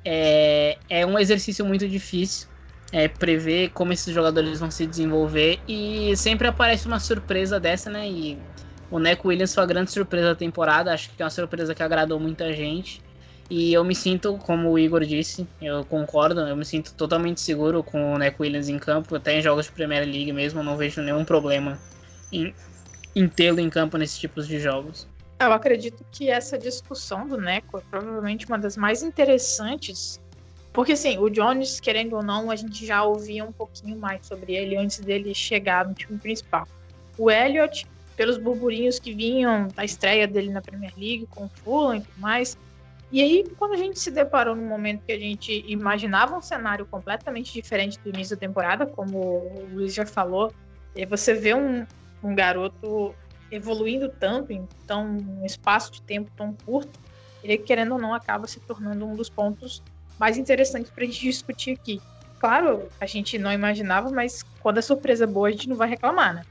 [0.03, 2.47] é, é um exercício muito difícil
[2.91, 8.09] é, prever como esses jogadores vão se desenvolver e sempre aparece uma surpresa dessa, né?
[8.09, 8.38] E
[8.89, 10.93] o Neco Williams foi a grande surpresa da temporada.
[10.93, 13.01] Acho que é uma surpresa que agradou muita gente.
[13.49, 17.82] E eu me sinto, como o Igor disse, eu concordo, eu me sinto totalmente seguro
[17.82, 21.01] com o Neco Williams em campo, até em jogos de Premier League mesmo, não vejo
[21.01, 21.80] nenhum problema
[22.32, 22.53] em,
[23.15, 25.07] em tê-lo em campo nesses tipos de jogos.
[25.39, 30.19] Eu acredito que essa discussão do Neco é provavelmente uma das mais interessantes,
[30.73, 34.55] porque assim, o Jones, querendo ou não, a gente já ouvia um pouquinho mais sobre
[34.55, 36.67] ele antes dele chegar no time principal.
[37.17, 41.97] O Elliott, pelos burburinhos que vinham da estreia dele na Premier League com o Fulham
[41.97, 42.57] e tudo mais,
[43.11, 46.86] e aí, quando a gente se deparou no momento que a gente imaginava um cenário
[46.86, 50.53] completamente diferente do início da temporada, como o Luiz já falou,
[51.07, 51.86] você vê um,
[52.24, 53.15] um garoto
[53.51, 56.99] evoluindo tanto em tão um espaço de tempo tão curto,
[57.43, 59.82] ele querendo ou não acaba se tornando um dos pontos
[60.20, 62.01] mais interessantes para a gente discutir aqui.
[62.39, 65.89] Claro, a gente não imaginava, mas quando a surpresa é boa, a gente não vai
[65.89, 66.41] reclamar, né?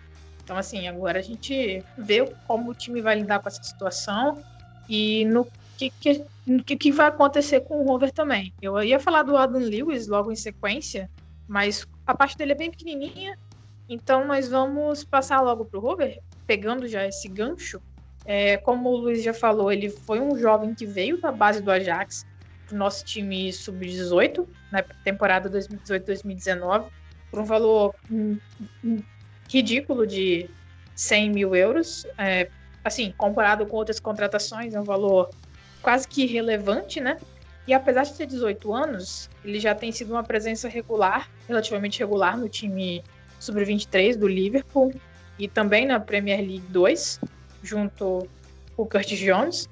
[0.43, 4.43] Então, assim, agora a gente vê como o time vai lidar com essa situação
[4.89, 5.47] e no
[5.77, 6.25] que, que,
[6.65, 8.53] que, que vai acontecer com o Rover também.
[8.63, 11.11] Eu ia falar do Adam Lewis logo em sequência,
[11.47, 13.39] mas a parte dele é bem pequenininha,
[13.89, 17.81] então nós vamos passar logo para o Rover, pegando já esse gancho.
[18.25, 21.71] É, como o Luiz já falou, ele foi um jovem que veio da base do
[21.71, 22.27] Ajax,
[22.69, 26.87] do nosso time sub-18, na temporada 2018-2019,
[27.31, 28.37] por um valor hum,
[28.85, 29.03] hum,
[29.49, 30.51] ridículo de
[30.97, 32.05] 100 mil euros.
[32.19, 32.49] É,
[32.85, 35.31] assim, comparado com outras contratações, é um valor
[35.81, 37.19] quase que irrelevante, né?
[37.67, 42.37] E apesar de ter 18 anos, ele já tem sido uma presença regular, relativamente regular
[42.37, 43.03] no time
[43.47, 44.93] sub-23 do Liverpool
[45.39, 47.21] e também na Premier League 2,
[47.63, 48.29] junto
[48.75, 49.69] com o Curtis Jones.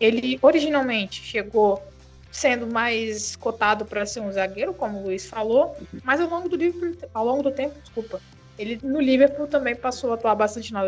[0.00, 1.82] Ele originalmente chegou
[2.30, 6.56] sendo mais cotado para ser um zagueiro, como o Luiz falou, mas ao longo do,
[6.56, 8.20] Liverpool, ao longo do tempo, desculpa,
[8.58, 10.82] ele no Liverpool também passou a atuar bastante na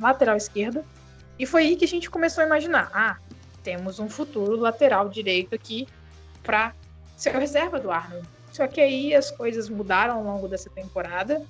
[0.00, 0.84] lateral esquerda.
[1.38, 3.16] E foi aí que a gente começou a imaginar: ah,
[3.62, 5.88] temos um futuro lateral direito aqui
[6.42, 6.74] para
[7.16, 8.28] ser reserva do Arnold.
[8.52, 11.42] Só que aí as coisas mudaram ao longo dessa temporada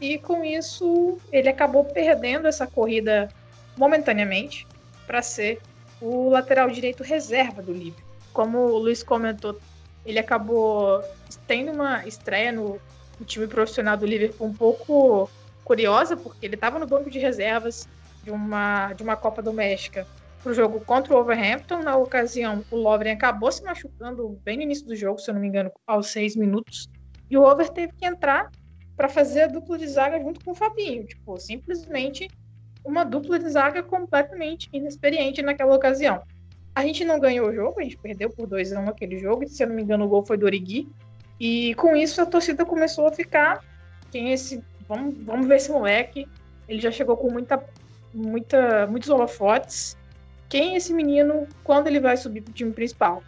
[0.00, 3.28] e com isso ele acabou perdendo essa corrida
[3.76, 4.66] momentaneamente
[5.06, 5.60] para ser
[6.00, 8.04] o lateral direito reserva do Liverpool.
[8.32, 9.58] Como o Luiz comentou,
[10.04, 11.02] ele acabou
[11.46, 12.78] tendo uma estreia no,
[13.18, 15.30] no time profissional do Liverpool um pouco
[15.64, 17.88] curiosa, porque ele estava no banco de reservas
[18.22, 20.06] de uma, de uma Copa Doméstica
[20.42, 21.82] para o jogo contra o Overhampton.
[21.82, 25.40] Na ocasião, o Lovren acabou se machucando bem no início do jogo, se eu não
[25.40, 26.88] me engano, aos seis minutos.
[27.28, 28.50] E o Over teve que entrar
[28.96, 31.04] para fazer a dupla de zaga junto com o Fabinho.
[31.04, 32.28] Tipo, simplesmente
[32.84, 36.22] uma dupla de zaga completamente inexperiente naquela ocasião.
[36.74, 39.18] A gente não ganhou o jogo, a gente perdeu por 2 a 1 um aquele
[39.18, 40.88] jogo, e se eu não me engano, o gol foi do Origui.
[41.38, 43.64] E com isso a torcida começou a ficar.
[44.10, 44.62] Quem é esse.
[44.88, 46.28] Vamos, vamos ver esse moleque.
[46.68, 47.62] Ele já chegou com muita,
[48.14, 49.96] muita, muitos holofotes
[50.48, 53.22] quem é esse menino quando ele vai subir para o time principal.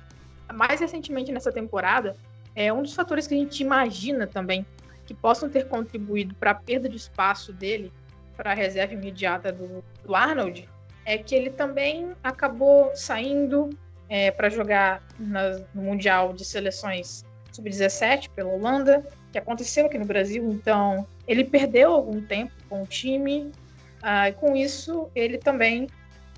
[0.52, 2.16] Mais recentemente nessa temporada,
[2.54, 4.64] é um dos fatores que a gente imagina também
[5.08, 7.90] que possam ter contribuído para a perda de espaço dele
[8.36, 10.68] para a reserva imediata do, do, Arnold
[11.04, 13.70] é que ele também acabou saindo
[14.08, 19.02] é, para jogar na, no Mundial de Seleções Sub-17 pela Holanda,
[19.32, 20.46] que aconteceu aqui no Brasil.
[20.52, 23.50] Então, ele perdeu algum tempo com o time.
[24.02, 25.88] Ah, e com isso, ele também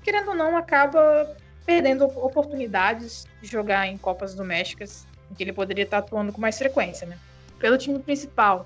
[0.03, 5.83] querendo ou não, acaba perdendo oportunidades de jogar em Copas Domésticas, em que ele poderia
[5.83, 7.17] estar atuando com mais frequência, né?
[7.61, 8.65] Pelo time principal,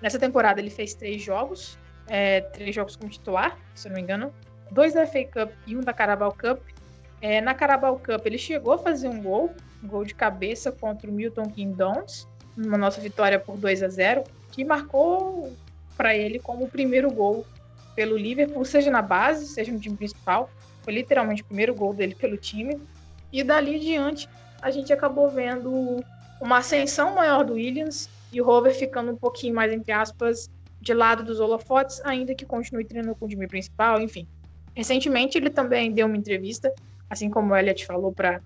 [0.00, 1.76] nessa temporada ele fez três jogos,
[2.06, 4.32] é, três jogos como titular, se eu não me engano,
[4.70, 6.60] dois da FA Cup e um da Carabao Cup.
[7.20, 11.10] É, na Carabao Cup ele chegou a fazer um gol, um gol de cabeça contra
[11.10, 14.22] o Milton Keynes, uma nossa vitória por 2 a 0,
[14.52, 15.52] que marcou
[15.96, 17.44] para ele como o primeiro gol
[17.96, 20.48] pelo Liverpool, seja na base, seja no time principal.
[20.82, 22.80] Foi literalmente o primeiro gol dele pelo time.
[23.32, 24.28] E dali em diante,
[24.62, 26.04] a gente acabou vendo
[26.40, 30.50] uma ascensão maior do Williams e o Rover ficando um pouquinho mais, entre aspas,
[30.80, 34.26] de lado dos holofotes, ainda que continue treinando com o time principal, enfim.
[34.74, 36.72] Recentemente, ele também deu uma entrevista,
[37.08, 38.40] assim como o Elliot falou para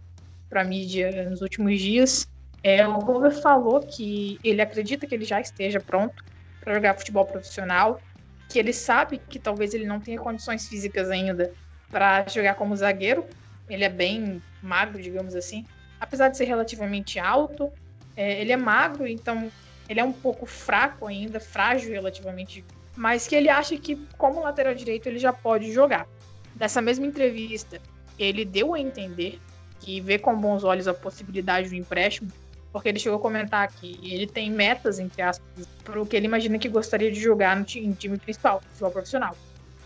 [0.55, 2.29] a mídia nos últimos dias.
[2.63, 6.25] É, o Rover falou que ele acredita que ele já esteja pronto
[6.61, 8.01] para jogar futebol profissional,
[8.49, 11.53] que ele sabe que talvez ele não tenha condições físicas ainda
[11.91, 13.25] para jogar como zagueiro.
[13.69, 15.65] Ele é bem magro, digamos assim.
[15.99, 17.73] Apesar de ser relativamente alto,
[18.17, 19.51] é, ele é magro, então
[19.91, 22.65] ele é um pouco fraco ainda, frágil relativamente,
[22.97, 26.07] mas que ele acha que como lateral direito ele já pode jogar.
[26.55, 27.81] Dessa mesma entrevista,
[28.17, 29.41] ele deu a entender
[29.81, 32.31] que vê com bons olhos a possibilidade do empréstimo,
[32.73, 36.27] porque ele chegou a comentar que ele tem metas, entre aspas, para o que ele
[36.27, 39.37] imagina que gostaria de jogar no time, time principal, futebol profissional.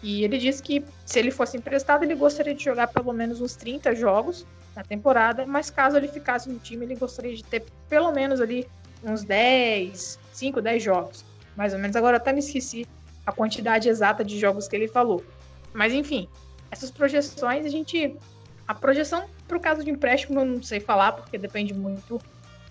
[0.02, 3.56] E ele disse que se ele fosse emprestado, ele gostaria de jogar pelo menos uns
[3.56, 4.44] 30 jogos
[4.76, 8.68] na temporada, mas caso ele ficasse no time, ele gostaria de ter pelo menos ali
[9.04, 11.24] uns 10, 5, 10 jogos.
[11.56, 11.96] Mais ou menos.
[11.96, 12.86] Agora até me esqueci
[13.26, 15.24] a quantidade exata de jogos que ele falou.
[15.72, 16.28] Mas enfim,
[16.70, 18.16] essas projeções, a gente.
[18.66, 22.20] A projeção para o caso de empréstimo eu não sei falar, porque depende muito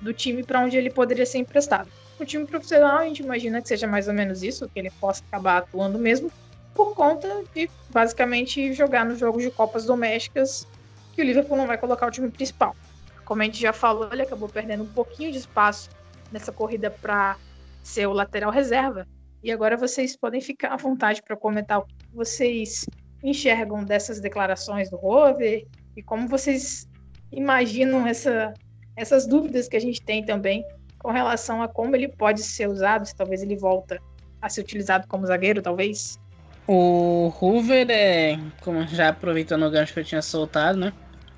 [0.02, 1.90] do time para onde ele poderia ser emprestado.
[2.20, 5.24] O time profissional, a gente imagina que seja mais ou menos isso, que ele possa
[5.28, 6.32] acabar atuando mesmo,
[6.74, 10.68] por conta de basicamente jogar nos jogos de Copas Domésticas,
[11.14, 12.76] que o Liverpool não vai colocar o time principal.
[13.24, 15.90] Como a gente já falou, ele acabou perdendo um pouquinho de espaço
[16.34, 17.38] nessa corrida para
[17.84, 19.08] ser o lateral reserva.
[19.44, 22.86] E agora vocês podem ficar à vontade para comentar o que vocês
[23.24, 25.66] enxergam dessas declarações do Rover
[25.96, 26.90] e como vocês
[27.32, 28.54] imaginam essa,
[28.96, 30.66] essas dúvidas que a gente tem também
[31.00, 34.00] com relação a como ele pode ser usado, se talvez ele volta
[34.42, 36.18] a ser utilizado como zagueiro, talvez.
[36.66, 40.94] O Hoover é, como já aproveitando o gancho que eu tinha soltado, né?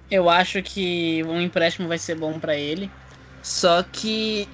[0.10, 2.92] Eu acho que um empréstimo vai ser bom para ele.
[3.42, 4.48] Só que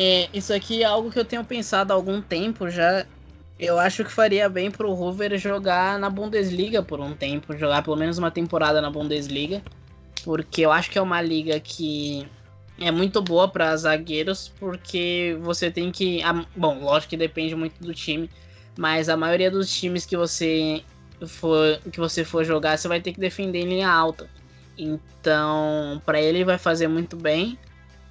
[0.00, 3.04] é, isso aqui é algo que eu tenho pensado há algum tempo já.
[3.58, 7.96] Eu acho que faria bem pro Hoover jogar na Bundesliga por um tempo, jogar pelo
[7.96, 9.60] menos uma temporada na Bundesliga,
[10.24, 12.28] porque eu acho que é uma liga que
[12.78, 16.20] é muito boa para zagueiros, porque você tem que,
[16.54, 18.30] bom, lógico que depende muito do time,
[18.78, 20.84] mas a maioria dos times que você
[21.26, 24.30] for que você for jogar, você vai ter que defender em linha alta.
[24.78, 27.58] Então, para ele vai fazer muito bem.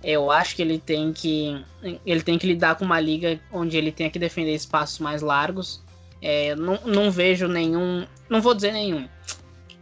[0.04, 1.64] Eu acho que ele tem que
[2.06, 5.84] ele tem que lidar com uma liga onde ele tenha que defender espaços mais largos.
[6.22, 9.08] É, não, não vejo nenhum, não vou dizer nenhum,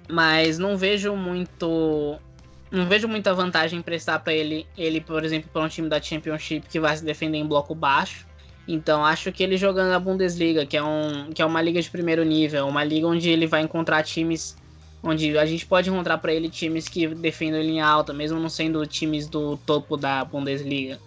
[0.10, 2.20] mas não vejo muito
[2.72, 6.02] não vejo muita vantagem em prestar para ele, ele, por exemplo, para um time da
[6.02, 8.26] Championship que vai se defender em bloco baixo.
[8.68, 11.90] Então acho que ele jogando na Bundesliga, que é, um, que é uma liga de
[11.90, 14.58] primeiro nível, uma liga onde ele vai encontrar times
[15.02, 18.86] onde a gente pode encontrar para ele times que defendem linha alta, mesmo não sendo
[18.86, 21.00] times do topo da Bundesliga.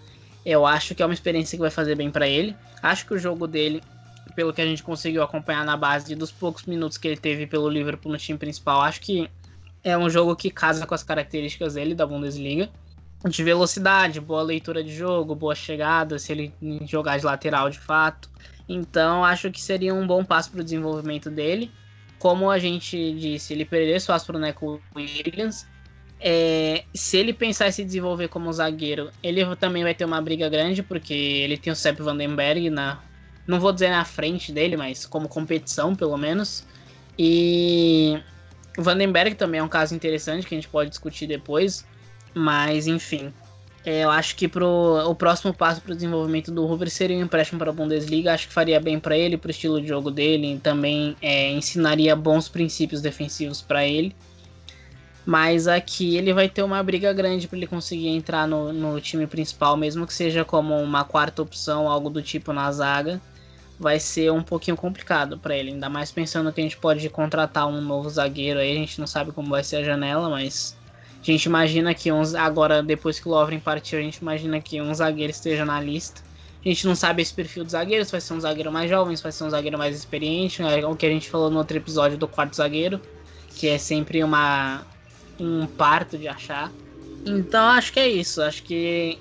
[0.45, 2.57] Eu acho que é uma experiência que vai fazer bem para ele.
[2.82, 3.82] Acho que o jogo dele,
[4.34, 7.68] pelo que a gente conseguiu acompanhar na base dos poucos minutos que ele teve pelo
[7.68, 9.28] Liverpool no time principal, acho que
[9.82, 12.68] é um jogo que casa com as características dele da Bundesliga.
[13.28, 16.55] De velocidade, boa leitura de jogo, boa chegada, se ele
[16.86, 18.30] jogar de lateral de fato.
[18.68, 21.68] Então acho que seria um bom passo para o desenvolvimento dele
[22.19, 25.66] como a gente disse, ele perdeu espaço para o Neco Williams.
[26.21, 30.49] É, se ele pensar em se desenvolver como zagueiro, ele também vai ter uma briga
[30.49, 33.01] grande, porque ele tem o Sepp Vandenberg na.
[33.47, 36.66] Não vou dizer na frente dele, mas como competição, pelo menos.
[37.19, 38.21] E
[38.77, 41.87] o Vandenberg também é um caso interessante que a gente pode discutir depois.
[42.35, 43.33] Mas, enfim.
[43.85, 44.66] É, eu acho que pro,
[45.09, 48.35] o próximo passo para o desenvolvimento do Hoover seria um empréstimo para a Bundesliga.
[48.35, 50.55] Acho que faria bem para ele, para o estilo de jogo dele.
[50.55, 54.14] E também é, ensinaria bons princípios defensivos para ele.
[55.24, 59.26] Mas aqui ele vai ter uma briga grande para ele conseguir entrar no, no, time
[59.26, 63.20] principal, mesmo que seja como uma quarta opção, algo do tipo na zaga.
[63.79, 67.68] Vai ser um pouquinho complicado para ele, ainda mais pensando que a gente pode contratar
[67.68, 68.72] um novo zagueiro aí.
[68.72, 70.74] A gente não sabe como vai ser a janela, mas
[71.21, 74.81] a gente imagina que uns, agora, depois que o Lovren partiu, a gente imagina que
[74.81, 76.23] um zagueiro esteja na lista.
[76.64, 79.33] A gente não sabe esse perfil dos zagueiros, vai ser um zagueiro mais jovem, vai
[79.33, 82.27] ser um zagueiro mais experiente, é o que a gente falou no outro episódio do
[82.27, 83.01] quarto zagueiro,
[83.55, 84.87] que é sempre uma
[85.39, 86.73] um parto de achar.
[87.25, 89.19] Então acho que é isso, acho que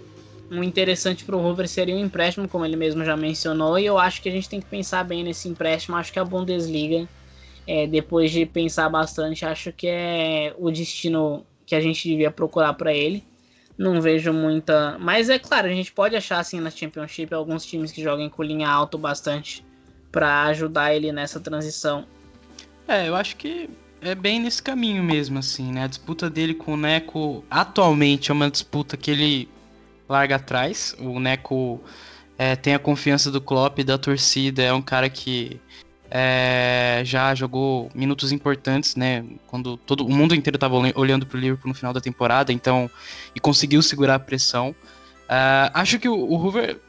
[0.50, 3.98] o interessante para o Hoover seria um empréstimo, como ele mesmo já mencionou, e eu
[3.98, 5.95] acho que a gente tem que pensar bem nesse empréstimo.
[5.98, 7.08] Acho que a Bundesliga,
[7.68, 12.74] é, depois de pensar bastante, acho que é o destino que a gente devia procurar
[12.74, 13.24] para ele.
[13.78, 14.97] Não vejo muita.
[14.99, 18.41] Mas é claro, a gente pode achar assim na Championship alguns times que joguem com
[18.41, 19.63] linha alto bastante
[20.11, 22.07] para ajudar ele nessa transição.
[22.88, 23.70] É, eu acho que
[24.01, 25.84] é bem nesse caminho mesmo, assim, né?
[25.84, 29.49] A disputa dele com o Neco atualmente é uma disputa que ele
[30.07, 30.95] larga atrás.
[30.97, 31.82] O Neco
[32.38, 35.59] é, tem a confiança do Klopp e da torcida, é um cara que
[36.10, 39.26] é, já jogou minutos importantes, né?
[39.45, 42.89] Quando todo o mundo inteiro estava olhando para o Liverpool no final da temporada, então
[43.36, 44.70] e conseguiu segurar a pressão.
[44.70, 46.80] Uh, acho que o, o Hoover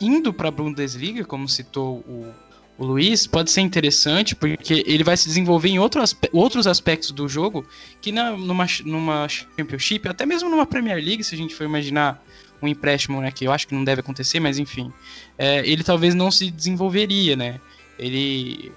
[0.00, 2.32] indo para a Bundesliga, como citou o,
[2.76, 7.12] o Luiz, pode ser interessante porque ele vai se desenvolver em outro aspe outros aspectos
[7.12, 7.64] do jogo
[8.00, 12.20] que na, numa, numa Championship, até mesmo numa Premier League, se a gente for imaginar
[12.60, 14.92] um empréstimo, né, que eu acho que não deve acontecer, mas enfim,
[15.38, 17.60] é, ele talvez não se desenvolveria, né?
[17.98, 18.72] Ele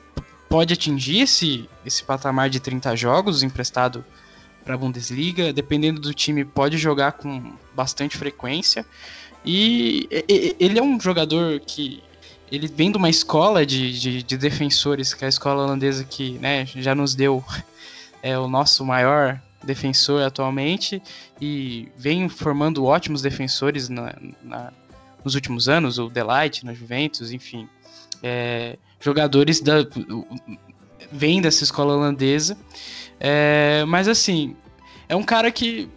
[0.50, 4.04] pode atingir esse, esse patamar de 30 jogos emprestado
[4.64, 8.86] para a Bundesliga, dependendo do time, pode jogar com bastante frequência.
[9.46, 10.08] E
[10.60, 12.04] ele é um jogador que
[12.52, 16.38] ele vem de uma escola de, de, de defensores, que é a escola holandesa que
[16.40, 17.44] né, já nos deu
[18.22, 21.02] é, o nosso maior defensor atualmente
[21.42, 24.72] e vem formando ótimos defensores na, na,
[25.24, 27.68] nos últimos anos, o Delight na Juventus, enfim.
[28.24, 29.78] É, jogadores da,
[31.12, 32.58] vem dessa escola holandesa.
[33.20, 34.56] É, mas assim,
[35.08, 35.90] é um cara que,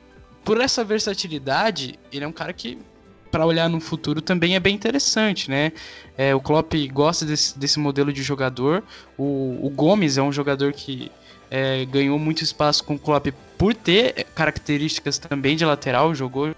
[0.45, 2.79] por essa versatilidade, ele é um cara que,
[3.31, 5.73] para olhar no futuro, também é bem interessante, né?
[6.17, 8.83] É, o Klopp gosta desse, desse modelo de jogador.
[9.19, 11.11] O, o Gomes é um jogador que
[11.51, 13.27] é, ganhou muito espaço com o Klopp
[13.59, 16.55] por ter características também de lateral, jogou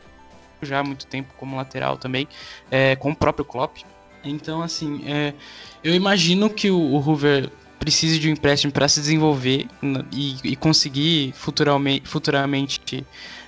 [0.61, 2.29] já há muito tempo como lateral também,
[2.71, 3.79] é, com o próprio Klopp.
[4.25, 5.35] Então, assim, é,
[5.83, 9.67] eu imagino que o, o Hoover precise de um empréstimo para se desenvolver
[10.13, 13.05] e, e, conseguir futuramente, futuramente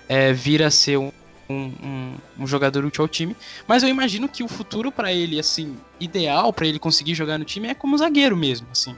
[0.09, 1.13] é, vir a ser um,
[1.49, 3.37] um, um, jogador útil ao time.
[3.67, 7.45] Mas eu imagino que o futuro para ele, assim, ideal para ele conseguir jogar no
[7.45, 8.97] time é como zagueiro mesmo, assim.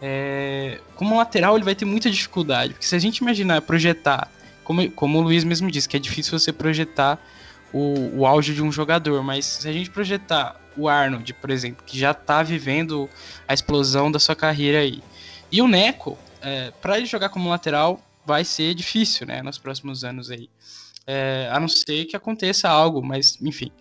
[0.00, 4.30] É, como lateral ele vai ter muita dificuldade, porque se a gente imaginar projetar,
[4.64, 7.18] como, como o Luiz mesmo disse, que é difícil você projetar
[7.74, 11.84] o, o auge de um jogador, mas se a gente projetar o Arnold, por exemplo,
[11.84, 13.08] que já está vivendo
[13.46, 15.02] a explosão da sua carreira aí,
[15.50, 20.04] e o Neco, é, para ele jogar como lateral vai ser difícil, né, nos próximos
[20.04, 20.48] anos aí.
[21.06, 23.72] É, a não ser que aconteça algo, mas enfim.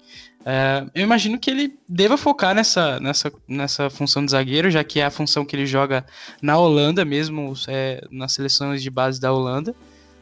[0.45, 5.01] É, eu imagino que ele deva focar nessa, nessa, nessa função de zagueiro, já que
[5.01, 6.05] é a função que ele joga
[6.41, 9.75] na Holanda mesmo, é, nas seleções de base da Holanda.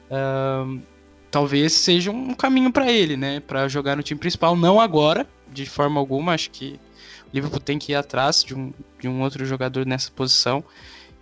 [0.09, 0.95] É,
[1.29, 3.39] talvez seja um caminho para ele, né?
[3.39, 6.33] Para jogar no time principal, não agora, de forma alguma.
[6.33, 6.79] Acho que
[7.25, 10.63] o Liverpool tem que ir atrás de um, de um outro jogador nessa posição.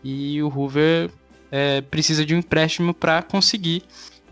[0.03, 1.09] E o Hoover
[1.51, 3.83] é, precisa de um empréstimo para conseguir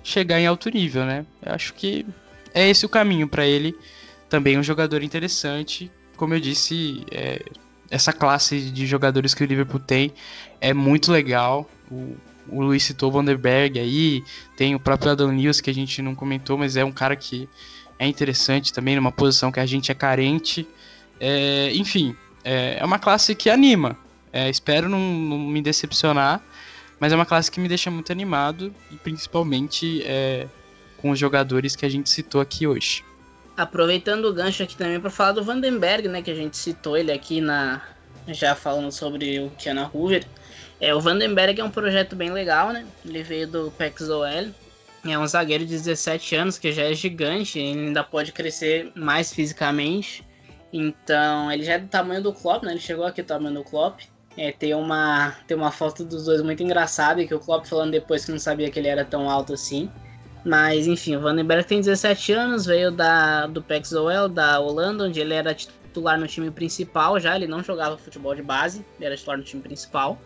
[0.03, 1.25] chegar em alto nível, né?
[1.41, 2.05] Eu acho que
[2.53, 3.75] é esse o caminho para ele.
[4.29, 5.91] Também um jogador interessante.
[6.17, 7.43] Como eu disse, é,
[7.89, 10.13] essa classe de jogadores que o Liverpool tem
[10.59, 11.69] é muito legal.
[11.91, 12.15] O,
[12.47, 14.23] o Luiz citou o Vanderberg aí,
[14.57, 17.47] tem o próprio Adam Lewis que a gente não comentou, mas é um cara que
[18.01, 20.67] é interessante também, numa posição que a gente é carente.
[21.19, 23.95] É, enfim, é, é, uma classe que anima.
[24.33, 26.41] É, espero não, não, me decepcionar,
[26.99, 30.47] mas é uma classe que me deixa muito animado, e principalmente é,
[30.97, 33.05] com os jogadores que a gente citou aqui hoje.
[33.55, 37.11] Aproveitando o gancho aqui também para falar do Vandenberg, né, que a gente citou ele
[37.11, 37.83] aqui na
[38.29, 40.25] já falando sobre o Kiana Hoover.
[40.79, 42.83] É, o Vandenberg é um projeto bem legal, né?
[43.05, 44.23] Ele veio do PEXOL.
[45.05, 49.33] É um zagueiro de 17 anos que já é gigante, ele ainda pode crescer mais
[49.33, 50.23] fisicamente.
[50.71, 52.71] Então, ele já é do tamanho do Klopp, né?
[52.71, 54.01] Ele chegou aqui do tamanho do Klopp.
[54.37, 58.23] É, tem uma tem uma foto dos dois muito engraçada que o Klopp falando depois
[58.23, 59.89] que não sabia que ele era tão alto assim.
[60.45, 65.33] Mas enfim, o Vandenberg tem 17 anos, veio da do PEXOL, da Holanda, onde ele
[65.33, 69.37] era titular no time principal já, ele não jogava futebol de base, ele era titular
[69.37, 70.17] no time principal.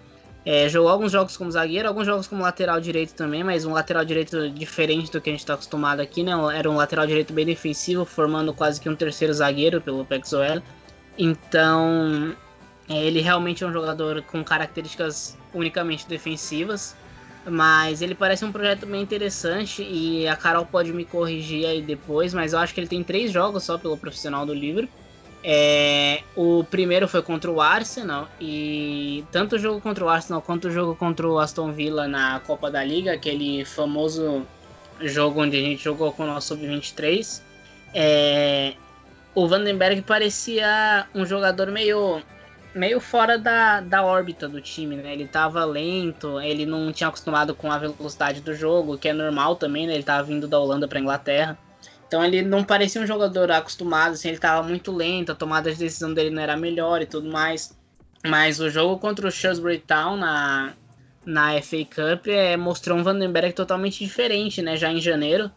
[0.46, 4.06] É, jogou alguns jogos como zagueiro, alguns jogos como lateral direito também, mas um lateral
[4.06, 6.34] direito diferente do que a gente está acostumado aqui, né?
[6.56, 10.62] Era um lateral direito bem defensivo, formando quase que um terceiro zagueiro pelo Pexoel.
[11.18, 12.36] Então,
[12.88, 16.96] é, ele realmente é um jogador com características unicamente defensivas,
[17.44, 22.36] mas ele parece um projeto bem interessante e a Carol pode me corrigir aí depois,
[22.36, 24.88] mas eu acho que ele tem três jogos só pelo profissional do livro.
[25.48, 30.70] É, o primeiro foi contra o Arsenal e tanto o jogo contra o Arsenal quanto
[30.70, 34.44] o jogo contra o Aston Villa na Copa da Liga, aquele famoso
[35.00, 37.44] jogo onde a gente jogou com o nosso sub-23,
[37.94, 38.74] é,
[39.36, 42.24] o Vandenberg parecia um jogador meio
[42.74, 45.14] meio fora da, da órbita do time, né?
[45.14, 49.56] Ele tava lento, ele não tinha acostumado com a velocidade do jogo, que é normal
[49.56, 49.94] também, né?
[49.94, 51.58] Ele tava vindo da Holanda para Inglaterra.
[52.16, 55.78] Então ele não parecia um jogador acostumado, assim, ele estava muito lento, a tomada de
[55.78, 57.78] decisão dele não era melhor e tudo mais.
[58.26, 60.72] Mas o jogo contra o Shrewsbury Town na,
[61.26, 64.78] na FA Cup é, mostrou um Vandenberg totalmente diferente, né?
[64.78, 65.52] Já em janeiro.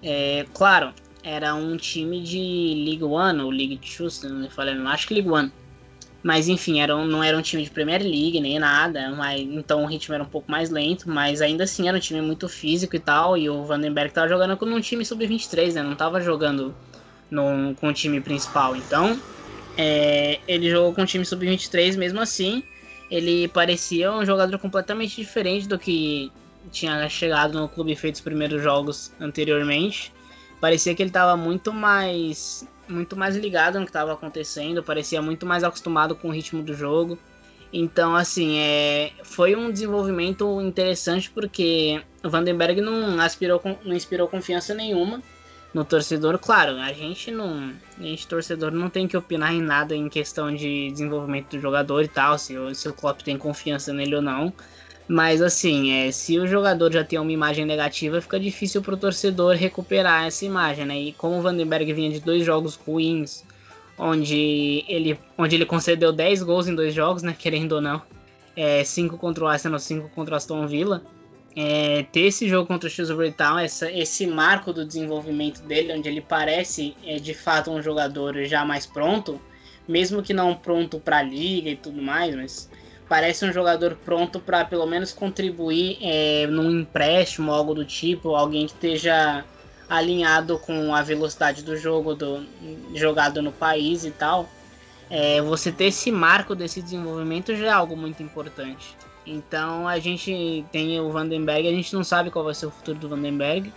[0.00, 0.94] É, claro,
[1.24, 5.14] era um time de League One ou League Two, se não me falei, acho que
[5.14, 5.52] League One.
[6.24, 9.84] Mas enfim, era um, não era um time de Premier League nem nada, mas, então
[9.84, 12.96] o ritmo era um pouco mais lento, mas ainda assim era um time muito físico
[12.96, 13.36] e tal.
[13.36, 15.82] E o Vandenberg tava jogando com um time sub-23, né?
[15.82, 16.74] Não tava jogando
[17.30, 18.74] no, com o time principal.
[18.74, 19.20] Então,
[19.76, 22.64] é, ele jogou com o time sub-23 mesmo assim.
[23.10, 26.32] Ele parecia um jogador completamente diferente do que
[26.72, 30.10] tinha chegado no clube e feito os primeiros jogos anteriormente.
[30.58, 35.46] Parecia que ele estava muito mais muito mais ligado no que estava acontecendo, parecia muito
[35.46, 37.18] mais acostumado com o ritmo do jogo.
[37.72, 44.72] Então, assim, é, foi um desenvolvimento interessante porque o Vandenberg não, aspirou, não inspirou confiança
[44.72, 45.20] nenhuma
[45.74, 46.38] no torcedor.
[46.38, 47.72] Claro, a gente não.
[47.98, 52.02] A gente, torcedor, não tem que opinar em nada em questão de desenvolvimento do jogador
[52.02, 54.52] e tal, se, se o Klopp tem confiança nele ou não.
[55.06, 58.96] Mas assim, é, se o jogador já tem uma imagem negativa, fica difícil para o
[58.96, 60.98] torcedor recuperar essa imagem, né?
[60.98, 63.44] E como o Vandenberg vinha de dois jogos ruins,
[63.98, 67.34] onde ele, onde ele concedeu 10 gols em dois jogos, né?
[67.38, 68.02] Querendo ou não.
[68.56, 71.02] é, cinco contra o Arsenal, cinco contra o Aston Villa.
[71.56, 76.08] É, ter esse jogo contra o Shrewsbury Town, essa, esse marco do desenvolvimento dele, onde
[76.08, 79.40] ele parece é, de fato um jogador já mais pronto,
[79.86, 82.68] mesmo que não pronto para a liga e tudo mais, mas
[83.08, 88.66] parece um jogador pronto para pelo menos contribuir é, num empréstimo, algo do tipo, alguém
[88.66, 89.44] que esteja
[89.88, 92.44] alinhado com a velocidade do jogo do,
[92.94, 94.48] jogado no país e tal.
[95.10, 98.96] É, você ter esse marco desse desenvolvimento já é algo muito importante.
[99.26, 102.98] Então a gente tem o Vandenberg, a gente não sabe qual vai ser o futuro
[102.98, 103.72] do Vandenberg.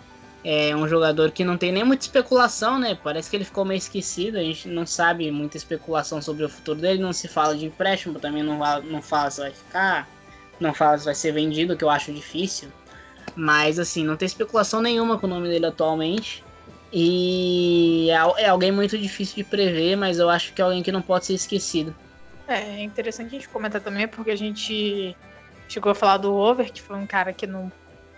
[0.49, 2.97] É um jogador que não tem nem muita especulação, né?
[3.03, 6.79] Parece que ele ficou meio esquecido, a gente não sabe muita especulação sobre o futuro
[6.79, 10.07] dele, não se fala de empréstimo, também não, não fala se vai ficar,
[10.57, 12.69] não fala se vai ser vendido, que eu acho difícil.
[13.35, 16.41] Mas assim, não tem especulação nenhuma com o nome dele atualmente.
[16.93, 20.93] E é, é alguém muito difícil de prever, mas eu acho que é alguém que
[20.93, 21.93] não pode ser esquecido.
[22.47, 25.13] É interessante a gente comentar também, porque a gente
[25.67, 27.69] chegou a falar do Over, que foi um cara que não,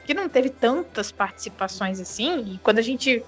[0.09, 3.23] que não teve tantas participações assim, e quando a gente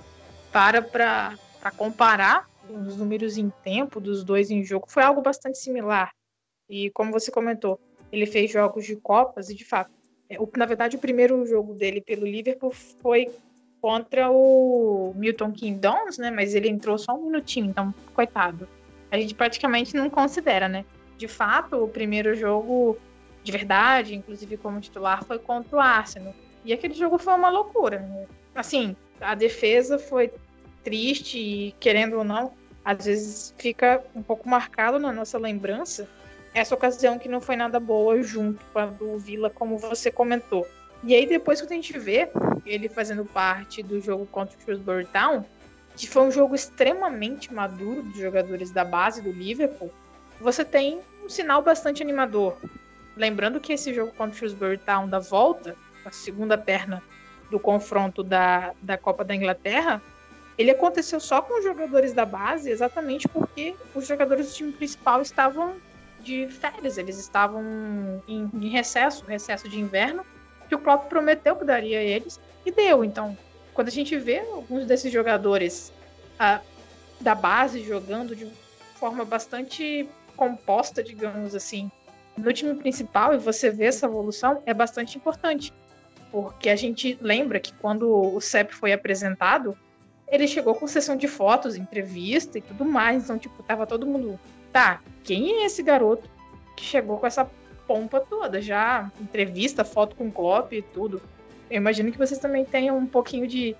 [0.51, 1.37] para pra
[1.77, 6.11] comparar os números em tempo dos dois em jogo, foi algo bastante similar.
[6.67, 7.79] E como você comentou,
[8.11, 9.91] ele fez jogos de Copas, e de fato,
[10.27, 13.29] é, na verdade, o primeiro jogo dele pelo Liverpool foi
[13.79, 16.31] contra o Milton Keynes, né?
[16.31, 18.67] Mas ele entrou só um minutinho, então, coitado.
[19.11, 20.83] A gente praticamente não considera, né?
[21.15, 22.97] De fato, o primeiro jogo
[23.43, 26.33] de verdade, inclusive como titular, foi contra o Arsenal.
[26.63, 28.07] E aquele jogo foi uma loucura.
[28.53, 30.31] Assim, a defesa foi
[30.83, 32.53] triste e, querendo ou não,
[32.83, 36.07] às vezes fica um pouco marcado na nossa lembrança
[36.53, 40.67] essa ocasião que não foi nada boa junto com a do Vila, como você comentou.
[41.03, 42.29] E aí depois que a gente vê
[42.65, 45.45] ele fazendo parte do jogo contra o Shrewsbury Town,
[45.95, 49.91] que foi um jogo extremamente maduro dos jogadores da base do Liverpool,
[50.39, 52.57] você tem um sinal bastante animador.
[53.15, 57.01] Lembrando que esse jogo contra o Shrewsbury Town da volta, a segunda perna
[57.49, 60.01] do confronto da, da Copa da Inglaterra,
[60.57, 65.21] ele aconteceu só com os jogadores da base, exatamente porque os jogadores do time principal
[65.21, 65.75] estavam
[66.19, 67.63] de férias, eles estavam
[68.27, 70.25] em, em recesso, recesso de inverno,
[70.69, 73.03] que o próprio prometeu que daria a eles, e deu.
[73.03, 73.37] Então,
[73.73, 75.91] quando a gente vê alguns desses jogadores
[76.37, 76.61] a,
[77.19, 78.47] da base jogando de
[78.95, 81.91] forma bastante composta, digamos assim,
[82.37, 85.73] no time principal, e você vê essa evolução, é bastante importante.
[86.31, 89.77] Porque a gente lembra que quando o CEP foi apresentado,
[90.27, 93.25] ele chegou com sessão de fotos, entrevista e tudo mais.
[93.25, 94.39] Então, tipo, tava todo mundo
[94.71, 96.29] tá, quem é esse garoto
[96.75, 97.49] que chegou com essa
[97.85, 98.61] pompa toda?
[98.61, 101.21] Já entrevista, foto com Klopp e tudo.
[101.69, 103.75] Eu imagino que vocês também tenham um pouquinho de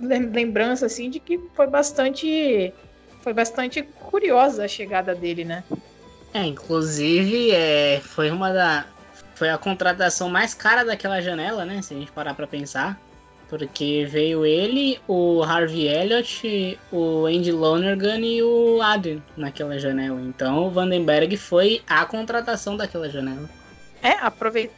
[0.00, 2.72] lembrança, assim, de que foi bastante.
[3.20, 5.62] Foi bastante curiosa a chegada dele, né?
[6.34, 8.86] É, inclusive, é, foi uma da.
[9.42, 11.82] Foi a contratação mais cara daquela janela, né?
[11.82, 12.96] Se a gente parar pra pensar.
[13.48, 20.20] Porque veio ele, o Harvey Elliott, o Andy Lonergan e o Adrian naquela janela.
[20.20, 23.50] Então o Vandenberg foi a contratação daquela janela.
[24.00, 24.12] É,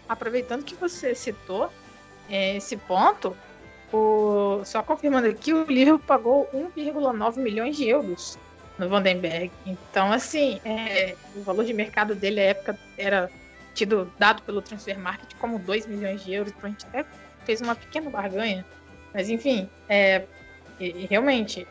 [0.09, 1.71] aproveitando que você citou
[2.31, 3.37] é, esse ponto,
[3.93, 8.39] o, só confirmando aqui, o Liverpool pagou 1,9 milhões de euros
[8.79, 9.53] no Vandenberg.
[9.67, 13.31] Então, assim, é, o valor de mercado dele à época era
[13.75, 17.05] tido dado pelo Transfer Market como 2 milhões de euros, então a gente até
[17.45, 18.65] fez uma pequena barganha.
[19.13, 20.25] Mas enfim, é,
[21.09, 21.67] realmente,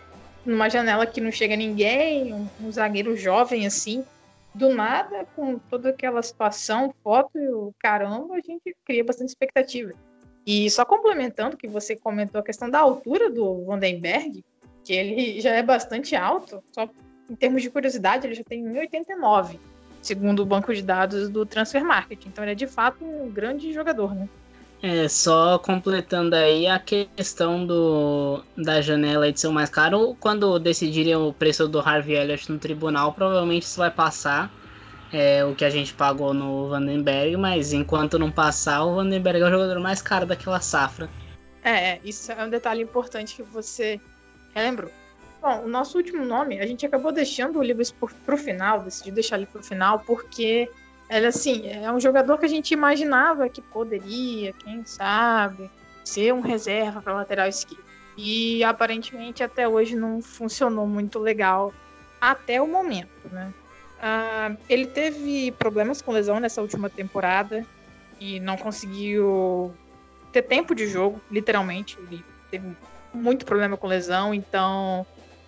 [0.45, 4.04] numa janela que não chega ninguém, um, um, zagueiro jovem assim,
[4.54, 9.93] do nada, com toda aquela situação, foto e o caramba, a gente cria bastante expectativa.
[10.45, 14.43] E só complementando que você comentou a questão da altura do Vandenberg,
[14.84, 16.88] que ele já é bastante alto, só
[17.30, 19.58] em termos de curiosidade, ele já tem 1,89,
[20.04, 22.26] segundo o banco de dados do Transfer Market.
[22.26, 24.30] Então ele é de fato um grande jogador, né?
[24.82, 31.16] É, só completando aí a questão do, da janela de ser mais caro, quando decidirem
[31.16, 34.51] o preço do Harvey Elliott no tribunal, provavelmente isso vai passar
[35.14, 39.45] é, o que a gente pagou no Vandenberg, mas enquanto não passar, o Vandenberg é
[39.45, 41.10] o jogador mais caro daquela safra.
[41.64, 44.01] É, isso é um detalhe importante que você
[44.54, 44.91] relembrou.
[45.44, 49.36] Bom, o nosso último nome, a gente acabou deixando o Lewis pro final, decidiu deixar
[49.36, 50.72] ele pro final, porque
[51.10, 55.70] ele, assim, é um jogador que a gente imaginava que poderia, quem sabe,
[56.06, 57.84] ser um reserva para lateral esquerdo.
[58.18, 61.74] E aparentemente até hoje não funcionou muito legal
[62.22, 63.54] até o momento, né?
[64.00, 67.66] Uh, ele teve problemas com lesão nessa última temporada
[68.18, 69.74] e não conseguiu
[70.32, 71.98] ter tempo de jogo, literalmente.
[72.00, 72.78] Ele teve
[73.14, 75.06] muito problema com lesão, então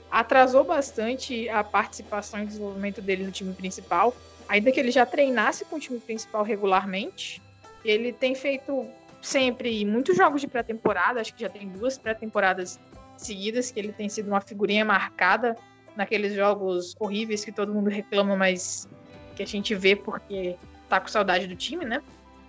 [0.10, 4.16] atrasou bastante a participação e desenvolvimento dele no time principal,
[4.48, 7.42] ainda que ele já treinasse com o time principal regularmente.
[7.84, 8.86] Ele tem feito
[9.22, 12.80] sempre muitos jogos de pré-temporada, acho que já tem duas pré-temporadas
[13.18, 15.56] seguidas que ele tem sido uma figurinha marcada
[15.96, 18.88] naqueles jogos horríveis que todo mundo reclama, mas
[19.36, 20.56] que a gente vê porque
[20.90, 22.02] tá com saudade do time, né?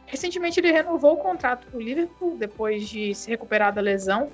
[0.06, 4.30] Recentemente ele renovou o contrato com o Liverpool depois de se recuperar da lesão.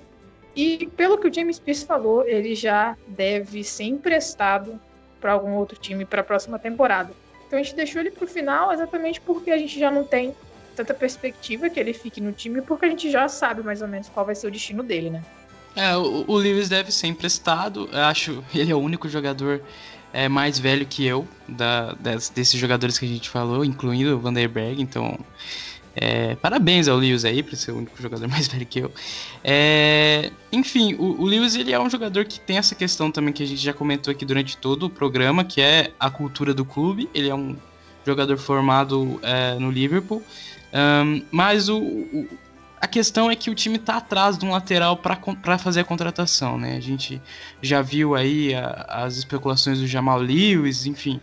[0.54, 4.78] E pelo que o James Pierce falou, ele já deve ser emprestado
[5.20, 7.12] para algum outro time para a próxima temporada.
[7.46, 10.34] Então a gente deixou ele para o final exatamente porque a gente já não tem
[10.74, 14.08] tanta perspectiva que ele fique no time, porque a gente já sabe mais ou menos
[14.08, 15.22] qual vai ser o destino dele, né?
[15.76, 17.88] É, o, o Lewis deve ser emprestado.
[17.92, 19.62] Eu acho ele é o único jogador
[20.12, 21.92] é, mais velho que eu, da,
[22.34, 24.82] desses jogadores que a gente falou, incluindo o Vanderberg.
[24.82, 25.18] Então,
[25.94, 28.92] é, parabéns ao Lewis aí, por ser o único jogador mais velho que eu.
[29.44, 33.42] É, enfim, o, o, Lewis ele é um jogador que tem essa questão também que
[33.42, 37.08] a gente já comentou aqui durante todo o programa, que é a cultura do clube.
[37.14, 37.56] Ele é um
[38.06, 40.22] jogador formado é, no Liverpool.
[40.72, 42.28] Um, mas o, o,
[42.80, 46.58] a questão é que o time está atrás de um lateral para fazer a contratação,
[46.58, 46.76] né?
[46.76, 47.20] A gente
[47.60, 51.20] já viu aí a, as especulações do Jamal Lewis, enfim,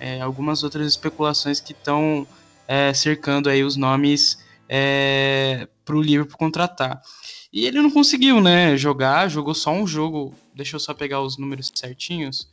[0.00, 2.26] é, algumas outras especulações que estão
[2.66, 4.38] é, cercando aí os nomes
[4.68, 7.00] é, para o Liverpool contratar.
[7.52, 11.38] E ele não conseguiu, né, jogar, jogou só um jogo, deixa eu só pegar os
[11.38, 12.48] números certinhos,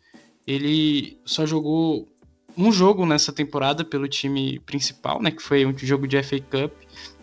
[0.46, 2.08] ele só jogou
[2.56, 6.74] um jogo nessa temporada pelo time principal, né, que foi um jogo de FA Cup,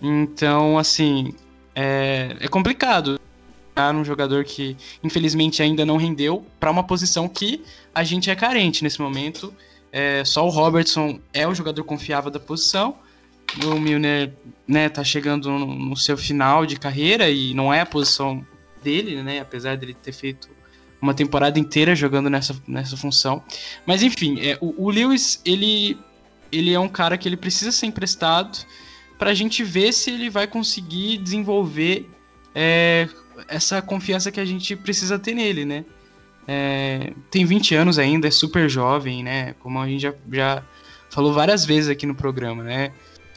[0.03, 1.33] então, assim,
[1.75, 3.21] é, é complicado
[3.95, 7.65] um jogador que infelizmente ainda não rendeu para uma posição que
[7.95, 9.55] a gente é carente nesse momento.
[9.93, 12.97] É, só o Robertson é o jogador confiável da posição.
[13.65, 14.33] O Milner
[14.67, 18.47] né, tá chegando no, seu final de carreira e não é a posição
[18.83, 19.41] dele, né?
[19.41, 20.49] Apesar dele ter feito
[21.03, 23.43] uma temporada inteira jogando nessa, nessa função.
[23.85, 25.99] Mas enfim, é, o, o Lewis ele,
[26.53, 28.65] ele é um cara que ele precisa ser emprestado
[29.19, 32.09] para a gente ver se ele vai conseguir desenvolver
[32.55, 33.09] é,
[33.49, 35.85] essa confiança que a gente precisa ter nele, né?
[36.53, 39.55] É, tem 20 anos ainda, é super jovem, né?
[39.61, 40.65] Como a gente já, já
[41.09, 42.91] falou várias vezes aqui no programa, né?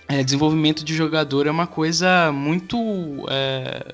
[0.07, 2.75] É, desenvolvimento de jogador é uma coisa muito
[3.29, 3.93] é,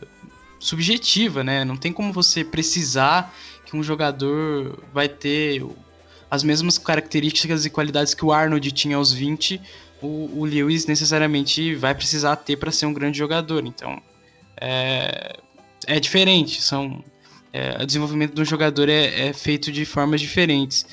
[0.58, 1.66] subjetiva, né?
[1.66, 5.66] Não tem como você precisar que um jogador vai ter
[6.32, 9.60] as mesmas características e qualidades que o Arnold tinha aos 20
[10.02, 13.66] o, o Lewis necessariamente vai precisar ter para ser um grande jogador.
[13.66, 14.02] Então,
[14.56, 15.36] é,
[15.86, 16.62] é diferente.
[16.62, 17.04] São,
[17.52, 20.86] é, o desenvolvimento de um jogador é, é feito de formas diferentes.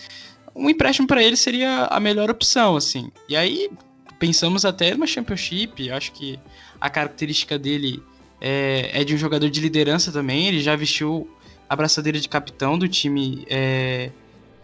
[0.54, 3.11] Um empréstimo para ele seria a melhor opção, assim.
[3.28, 3.70] E aí,
[4.18, 5.90] pensamos até numa Championship.
[5.90, 6.38] Acho que
[6.80, 8.02] a característica dele
[8.40, 10.46] é, é de um jogador de liderança também.
[10.46, 11.28] Ele já vestiu
[11.68, 14.11] a braçadeira de capitão do time é,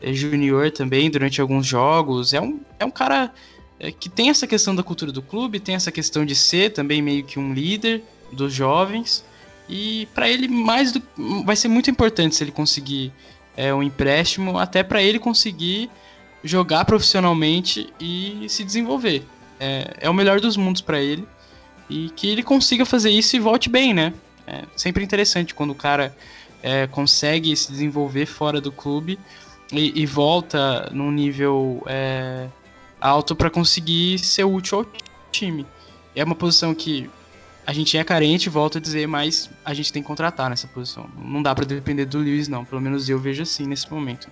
[0.01, 2.33] é junior também durante alguns jogos.
[2.33, 3.33] É um, é um cara
[3.79, 7.03] é, que tem essa questão da cultura do clube, tem essa questão de ser também
[7.03, 9.25] meio que um líder dos jovens.
[9.75, 11.03] E para ele mais do,
[11.47, 13.11] vai ser muito importante se ele conseguir
[13.57, 15.91] é, um empréstimo, até para ele conseguir
[16.45, 19.25] jogar profissionalmente e se desenvolver.
[19.59, 21.27] É, é o melhor dos mundos para ele
[21.89, 24.13] e que ele consiga fazer isso e volte bem, né?
[24.47, 26.15] É sempre interessante quando o cara
[26.63, 29.19] é, consegue se desenvolver fora do clube
[29.73, 32.47] e, e volta num nível é,
[33.01, 34.87] alto para conseguir ser útil ao
[35.31, 35.65] time.
[36.15, 37.09] É uma posição que
[37.67, 41.09] a gente é carente, volto a dizer, mas a gente tem que contratar nessa posição.
[41.17, 42.65] Não dá para depender do Luiz, não.
[42.65, 44.29] Pelo menos eu vejo assim nesse momento.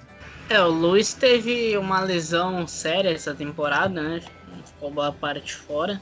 [0.48, 4.20] É, o Luiz teve uma lesão séria essa temporada, né?
[4.64, 6.00] Ficou boa parte fora.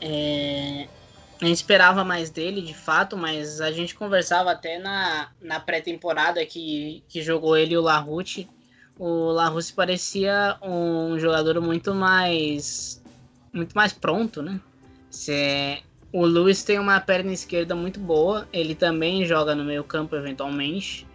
[0.00, 0.86] É...
[1.40, 6.44] A gente esperava mais dele, de fato, mas a gente conversava até na, na pré-temporada
[6.46, 8.48] que, que jogou ele e o Larute
[8.98, 13.02] o Larus parecia um jogador muito mais
[13.52, 14.60] muito mais pronto, né?
[15.10, 15.82] Se,
[16.16, 21.06] o Luiz tem uma perna esquerda muito boa, ele também joga no meio campo eventualmente,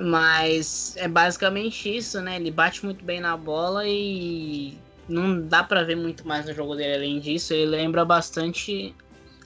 [0.00, 2.34] mas é basicamente isso, né?
[2.34, 4.76] Ele bate muito bem na bola e
[5.08, 7.54] não dá para ver muito mais no jogo dele além disso.
[7.54, 8.92] Ele lembra bastante,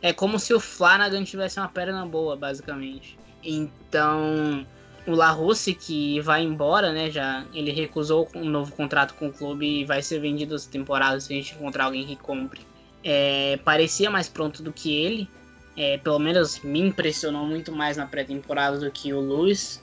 [0.00, 3.18] é como se o Flanagan tivesse uma perna boa, basicamente.
[3.44, 4.66] Então,
[5.06, 7.10] o Larousse, que vai embora, né?
[7.10, 11.20] Já ele recusou um novo contrato com o clube e vai ser vendido essa temporada
[11.20, 12.72] se a gente encontrar alguém que compre.
[13.05, 15.28] É, parecia mais pronto do que ele.
[15.76, 19.82] É, pelo menos me impressionou muito mais na pré-temporada do que o Luiz.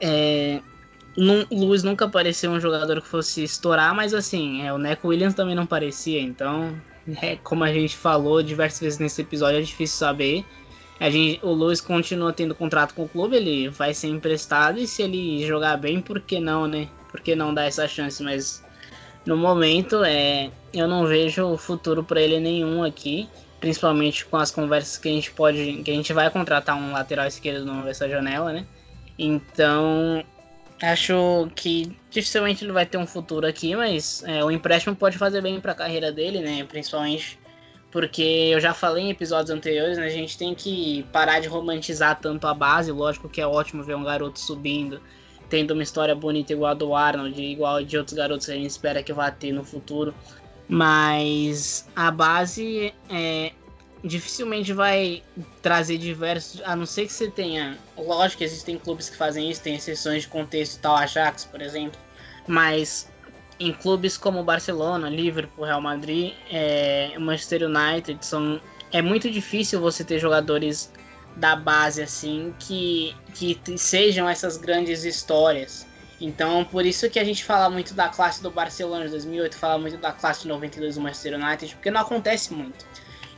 [0.00, 0.60] É,
[1.16, 5.34] o Luiz nunca pareceu um jogador que fosse estourar, mas assim, é, o Neco Williams
[5.34, 6.80] também não parecia, então,
[7.20, 10.44] é, como a gente falou diversas vezes nesse episódio, é difícil saber.
[11.00, 14.86] A gente, o Luiz continua tendo contrato com o clube, ele vai ser emprestado e
[14.86, 16.88] se ele jogar bem, por que não, né?
[17.10, 18.22] Por que não dar essa chance?
[18.22, 18.62] Mas
[19.26, 23.28] no momento é, eu não vejo futuro para ele nenhum aqui,
[23.60, 27.26] principalmente com as conversas que a gente pode, que a gente vai contratar um lateral
[27.26, 28.66] esquerdo nessa janela, né?
[29.18, 30.24] Então
[30.82, 35.42] acho que dificilmente ele vai ter um futuro aqui, mas é, o empréstimo pode fazer
[35.42, 36.64] bem para a carreira dele, né?
[36.64, 37.38] Principalmente
[37.90, 40.06] porque eu já falei em episódios anteriores, né?
[40.06, 42.92] A gente tem que parar de romantizar tanto a base.
[42.92, 45.00] Lógico que é ótimo ver um garoto subindo,
[45.48, 48.54] tendo uma história bonita igual a do Arnold, igual a de outros garotos que a
[48.54, 50.14] gente espera que vá ter no futuro.
[50.70, 53.50] Mas a base é,
[54.04, 55.22] dificilmente vai
[55.60, 56.62] trazer diversos.
[56.64, 57.76] A não ser que você tenha.
[57.96, 61.60] Lógico que existem clubes que fazem isso, tem exceções de contexto e tal, Ajax, por
[61.60, 61.98] exemplo.
[62.46, 63.10] Mas
[63.58, 68.60] em clubes como Barcelona, Liverpool, Real Madrid, é, Manchester United, são,
[68.92, 70.90] é muito difícil você ter jogadores
[71.36, 75.86] da base assim que, que sejam essas grandes histórias.
[76.20, 79.78] Então, por isso que a gente fala muito da classe do Barcelona de 2008, fala
[79.78, 82.84] muito da classe de 92 do Manchester United, porque não acontece muito.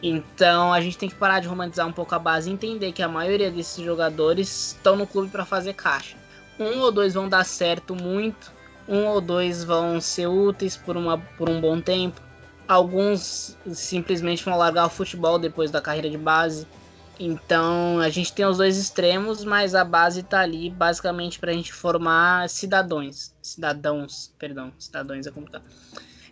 [0.02, 3.02] Então, a gente tem que parar de romantizar um pouco a base e entender que
[3.02, 6.16] a maioria desses jogadores estão no clube para fazer caixa.
[6.58, 8.52] Um ou dois vão dar certo muito,
[8.88, 12.20] um ou dois vão ser úteis por, uma, por um bom tempo.
[12.66, 16.66] Alguns simplesmente vão largar o futebol depois da carreira de base.
[17.24, 21.54] Então a gente tem os dois extremos, mas a base está ali basicamente para a
[21.54, 23.32] gente formar cidadãos.
[23.40, 25.62] Cidadãos, perdão, cidadãos é complicado.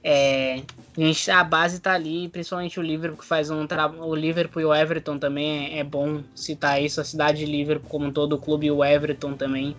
[0.02, 0.62] É,
[0.96, 4.02] a, gente, a base está ali, principalmente o Liverpool que faz um trabalho.
[4.02, 7.00] O Liverpool e o Everton também é, é, bom citar isso.
[7.00, 9.76] A cidade de Liverpool, como todo o clube, e o Everton também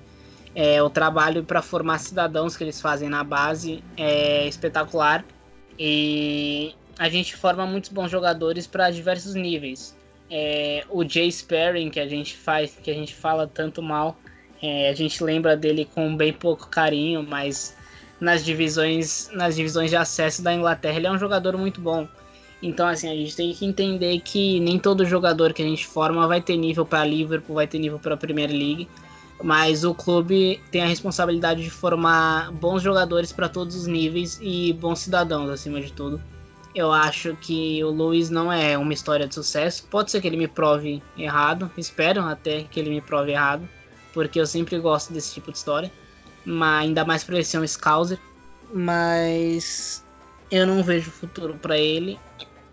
[0.56, 5.26] é, o trabalho para formar cidadãos que eles fazem na base é espetacular
[5.78, 10.00] e a gente forma muitos bons jogadores para diversos níveis.
[10.32, 14.18] É, o Jay Sperring que a gente faz, que a gente fala tanto mal,
[14.62, 17.76] é, a gente lembra dele com bem pouco carinho, mas
[18.20, 22.08] nas divisões, nas divisões de acesso da Inglaterra ele é um jogador muito bom.
[22.64, 26.28] Então assim a gente tem que entender que nem todo jogador que a gente forma
[26.28, 28.88] vai ter nível para Liverpool, vai ter nível para a Premier League
[29.44, 34.74] mas o clube tem a responsabilidade de formar bons jogadores para todos os níveis e
[34.74, 36.22] bons cidadãos acima de tudo.
[36.74, 39.86] Eu acho que o Luiz não é uma história de sucesso.
[39.90, 43.68] Pode ser que ele me prove errado, espero até que ele me prove errado,
[44.14, 45.92] porque eu sempre gosto desse tipo de história.
[46.46, 48.20] Mas ainda mais por ele ser um Scouser.
[48.74, 50.04] Mas
[50.50, 52.18] eu não vejo futuro para ele.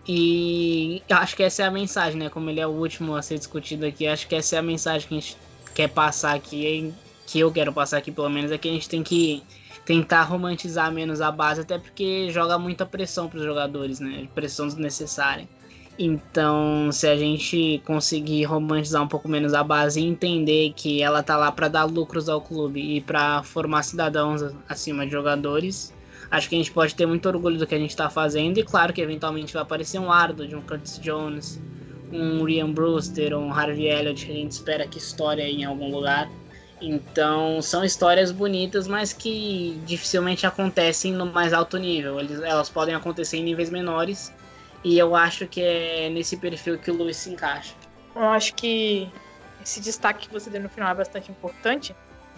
[0.07, 2.30] E acho que essa é a mensagem, né?
[2.30, 5.07] Como ele é o último a ser discutido aqui, acho que essa é a mensagem
[5.07, 5.36] que a gente
[5.74, 6.94] quer passar aqui,
[7.26, 9.42] que eu quero passar aqui pelo menos, é que a gente tem que
[9.89, 14.28] tentar romantizar menos a base, até porque joga muita pressão para os jogadores, né?
[14.34, 15.49] Pressão desnecessária.
[15.99, 21.22] Então, se a gente conseguir romantizar um pouco menos a base e entender que ela
[21.22, 25.95] tá lá para dar lucros ao clube e para formar cidadãos acima de jogadores,
[26.30, 28.59] acho que a gente pode ter muito orgulho do que a gente está fazendo.
[28.59, 31.59] E claro que eventualmente vai aparecer um Ardo de um Curtis Jones,
[32.12, 36.28] um Ryan Brewster, um Harvey Elliott, que a gente espera que história em algum lugar.
[36.81, 42.20] Então são histórias bonitas, mas que dificilmente acontecem no mais alto nível.
[42.20, 44.33] Eles, elas podem acontecer em níveis menores.
[44.85, 47.74] E eu acho que é nesse perfil que o Lewis se encaixa.
[48.14, 49.11] Eu acho que
[49.62, 51.95] esse destaque que você deu no final é bastante importante.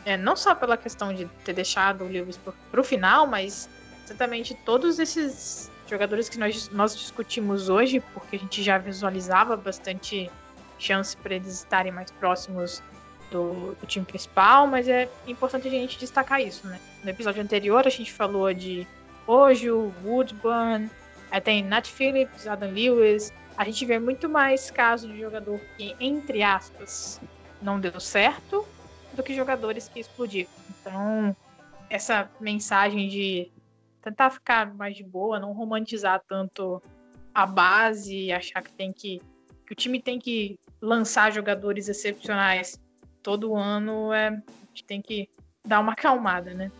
[0.06, 2.38] É, não só pela questão de ter deixado o Lewis
[2.70, 3.68] para o final, mas
[4.04, 10.30] exatamente todos esses jogadores que nós, nós discutimos hoje, porque a gente já visualizava bastante
[10.78, 12.82] chance para eles estarem mais próximos
[13.30, 16.80] do, do, time principal, mas é importante a gente destacar isso, né?
[17.02, 18.86] No episódio anterior a gente falou de
[19.26, 20.90] Ojo, Woodburn,
[21.30, 23.32] aí tem Nat Phillips, Adam Lewis.
[23.56, 27.20] A gente vê muito mais casos de jogador que, entre aspas,
[27.60, 28.66] não deu certo
[29.14, 30.50] do que jogadores que explodiram.
[30.80, 31.36] Então,
[31.88, 33.50] essa mensagem de
[34.02, 36.82] tentar ficar mais de boa, não romantizar tanto
[37.34, 39.20] a base, achar que tem que
[39.66, 42.80] que o time tem que lançar jogadores excepcionais
[43.22, 44.32] todo ano, é, a
[44.68, 45.28] gente tem que
[45.64, 46.70] dar uma acalmada, né?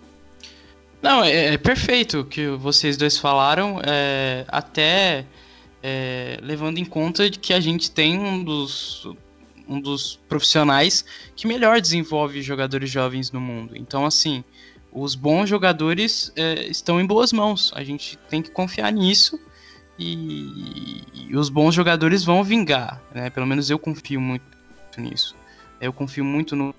[1.03, 5.25] Não, é, é perfeito o que vocês dois falaram, é, até
[5.83, 9.09] é, levando em conta de que a gente tem um dos,
[9.67, 11.05] um dos profissionais
[11.35, 13.77] que melhor desenvolve jogadores jovens no mundo.
[13.77, 14.45] Então, assim,
[14.93, 17.73] os bons jogadores é, estão em boas mãos.
[17.75, 19.41] A gente tem que confiar nisso
[19.99, 23.01] e, e, os bons jogadores vão vingar.
[23.15, 23.31] Né?
[23.31, 24.45] Pelo menos eu confio muito
[24.99, 25.35] nisso.
[25.81, 26.75] Eu confio muito no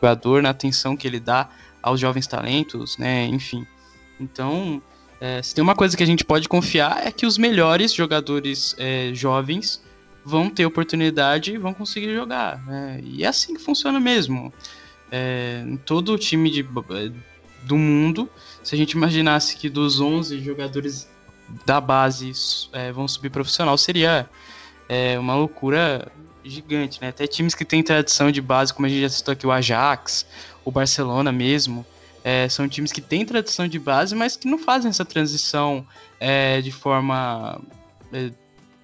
[0.00, 1.48] jogador, na atenção que ele dá
[1.82, 3.26] aos jovens talentos, né?
[3.26, 3.66] Enfim.
[4.20, 4.82] Então,
[5.20, 8.74] é, se tem uma coisa que a gente pode confiar é que os melhores jogadores
[8.78, 9.80] é, jovens
[10.24, 12.60] vão ter oportunidade e vão conseguir jogar.
[12.64, 13.00] Né?
[13.04, 14.52] E é assim que funciona mesmo.
[15.10, 16.66] É, em todo o time de,
[17.62, 18.28] do mundo,
[18.62, 21.08] se a gente imaginasse que dos 11 jogadores
[21.66, 22.32] da base
[22.72, 24.28] é, vão subir profissional, seria
[24.88, 26.10] é, uma loucura
[26.44, 27.08] gigante, né?
[27.08, 30.26] Até times que têm tradição de base, como a gente já citou aqui, o Ajax,
[30.64, 31.84] o Barcelona mesmo,
[32.24, 35.86] é, são times que têm tradição de base, mas que não fazem essa transição
[36.20, 37.60] é, de forma
[38.12, 38.30] é,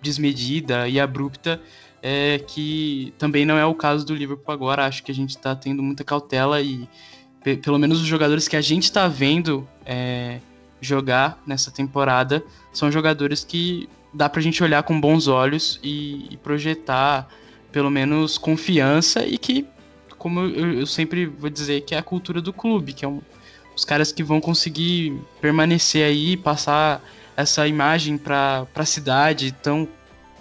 [0.02, 1.60] desmedida e abrupta,
[2.02, 4.86] é, que também não é o caso do Liverpool agora.
[4.86, 6.88] Acho que a gente está tendo muita cautela e,
[7.62, 10.40] pelo menos, os jogadores que a gente está vendo é,
[10.80, 16.26] jogar nessa temporada são jogadores que dá para a gente olhar com bons olhos e,
[16.30, 17.28] e projetar
[17.72, 19.66] pelo menos confiança e que
[20.18, 23.22] como eu, eu, sempre vou dizer, que é a cultura do clube, que é um,
[23.74, 27.00] os caras que vão conseguir permanecer aí, passar
[27.36, 29.88] essa imagem para a cidade, então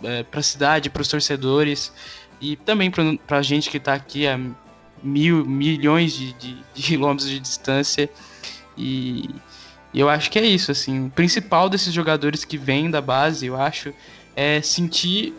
[0.03, 1.93] é, para a cidade, para os torcedores
[2.41, 4.39] e também para a gente que está aqui a
[5.03, 8.09] mil milhões de, de, de quilômetros de distância.
[8.75, 9.29] E
[9.93, 13.59] eu acho que é isso assim o principal desses jogadores que vêm da base eu
[13.59, 13.91] acho
[14.35, 15.33] é sentir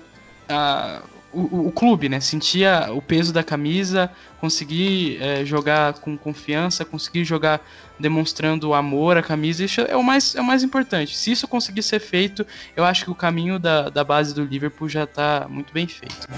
[0.49, 1.03] a,
[1.39, 2.21] o, o, clube, né?
[2.21, 4.11] Sentir o peso da camisa,
[4.41, 7.61] conseguir é, jogar com confiança, conseguir jogar
[7.99, 11.17] demonstrando amor à camisa, isso é o mais, é o mais importante.
[11.17, 12.47] Se isso conseguir ser feito,
[12.77, 16.29] eu acho que o caminho da, da base do Liverpool já está muito bem feito.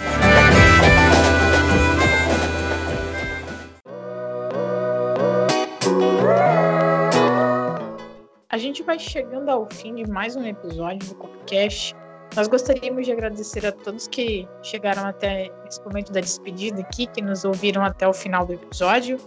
[8.48, 11.94] A gente vai chegando ao fim de mais um episódio do Copcast.
[12.36, 17.20] Nós gostaríamos de agradecer a todos que chegaram até esse momento da despedida aqui, que
[17.20, 19.18] nos ouviram até o final do episódio.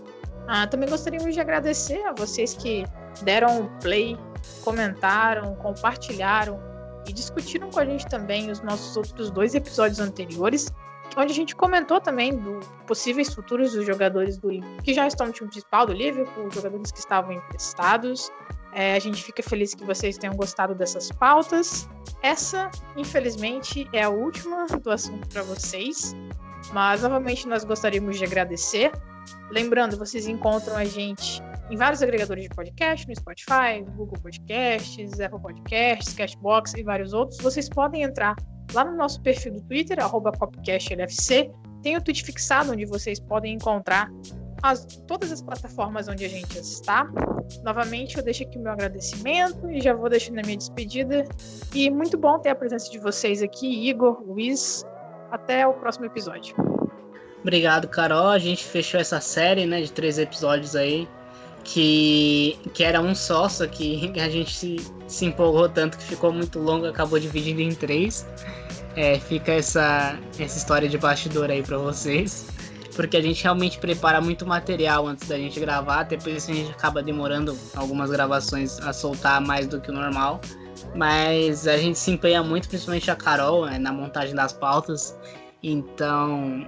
[0.48, 2.86] Ah, também gostaríamos de agradecer a vocês que
[3.22, 4.18] deram play,
[4.64, 6.60] comentaram, compartilharam
[7.08, 10.72] e discutiram com a gente também os nossos outros dois episódios anteriores,
[11.18, 14.50] onde a gente comentou também dos possíveis futuros dos jogadores do
[14.84, 18.32] que já estão no time principal do Liverpool, jogadores que estavam emprestados,
[18.74, 21.88] é, a gente fica feliz que vocês tenham gostado dessas pautas.
[22.22, 26.16] Essa, infelizmente, é a última do assunto para vocês,
[26.74, 28.92] mas novamente nós gostaríamos de agradecer.
[29.52, 35.40] Lembrando, vocês encontram a gente em vários agregadores de podcast, no Spotify, Google Podcasts, Apple
[35.40, 37.40] Podcasts, Cashbox e vários outros.
[37.40, 38.36] Vocês podem entrar
[38.74, 41.52] lá no nosso perfil do Twitter, CopcastLFC.
[41.82, 44.10] Tem o tweet fixado onde vocês podem encontrar
[44.64, 47.08] as, todas as plataformas onde a gente está.
[47.64, 51.26] Novamente, eu deixo aqui o meu agradecimento e já vou deixando a minha despedida.
[51.74, 54.86] E muito bom ter a presença de vocês aqui, Igor, Luiz.
[55.30, 56.56] Até o próximo episódio.
[57.42, 58.30] Obrigado, Carol.
[58.30, 61.10] A gente fechou essa série né, de três episódios aí.
[61.64, 64.78] Que, que era um só, só que a gente se,
[65.08, 68.28] se empolgou tanto que ficou muito longo, acabou dividindo em três.
[68.96, 72.46] É, fica essa, essa história de bastidor aí para vocês
[72.96, 76.72] porque a gente realmente prepara muito material antes da gente gravar, por isso a gente
[76.72, 80.40] acaba demorando algumas gravações a soltar mais do que o normal.
[80.96, 85.18] Mas a gente se empenha muito, principalmente a Carol, né, na montagem das pautas.
[85.62, 86.68] Então,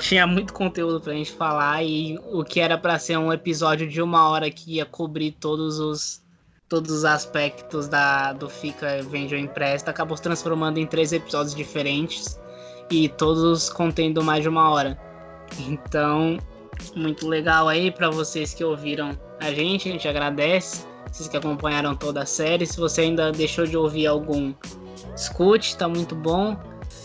[0.00, 4.00] tinha muito conteúdo pra gente falar e o que era para ser um episódio de
[4.00, 6.22] uma hora que ia cobrir todos os
[6.68, 11.54] todos os aspectos da do Fica Vende ou Empresta acabou se transformando em três episódios
[11.54, 12.40] diferentes
[12.90, 14.98] e todos contendo mais de uma hora.
[15.68, 16.38] Então,
[16.96, 20.86] muito legal aí para vocês que ouviram a gente, a gente agradece.
[21.10, 22.66] Vocês que acompanharam toda a série.
[22.66, 24.52] Se você ainda deixou de ouvir algum,
[25.14, 26.56] escute, tá muito bom.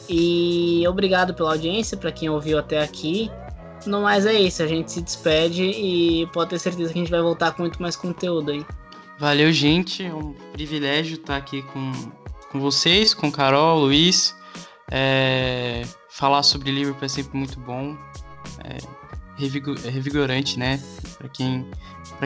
[0.10, 3.30] E obrigado pela audiência, para quem ouviu até aqui.
[3.86, 7.12] No mais é isso, a gente se despede e pode ter certeza que a gente
[7.12, 8.66] vai voltar com muito mais conteúdo aí.
[9.20, 10.04] Valeu, gente.
[10.04, 11.92] É um privilégio estar aqui com,
[12.52, 14.36] com vocês, com Carol, Luiz.
[14.92, 17.96] É, falar sobre Liverpool é sempre muito bom
[18.64, 18.78] é,
[19.40, 20.82] é, revigorante, né?
[21.18, 21.66] Para quem,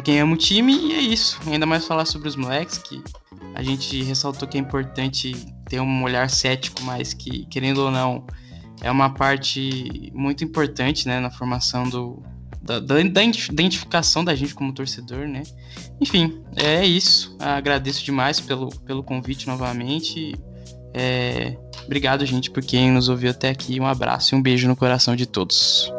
[0.04, 1.40] quem ama o time, e é isso.
[1.46, 3.04] Ainda mais falar sobre os moleques, que
[3.54, 8.24] a gente ressaltou que é importante ter um olhar cético, mas que, querendo ou não,
[8.80, 12.22] é uma parte muito importante, né, na formação do,
[12.62, 15.42] da, da, identificação da gente como torcedor, né?
[16.00, 17.36] Enfim, é isso.
[17.40, 20.36] Agradeço demais pelo, pelo convite novamente.
[20.94, 23.80] É, obrigado, gente, por quem nos ouviu até aqui.
[23.80, 25.92] Um abraço e um beijo no coração de todos.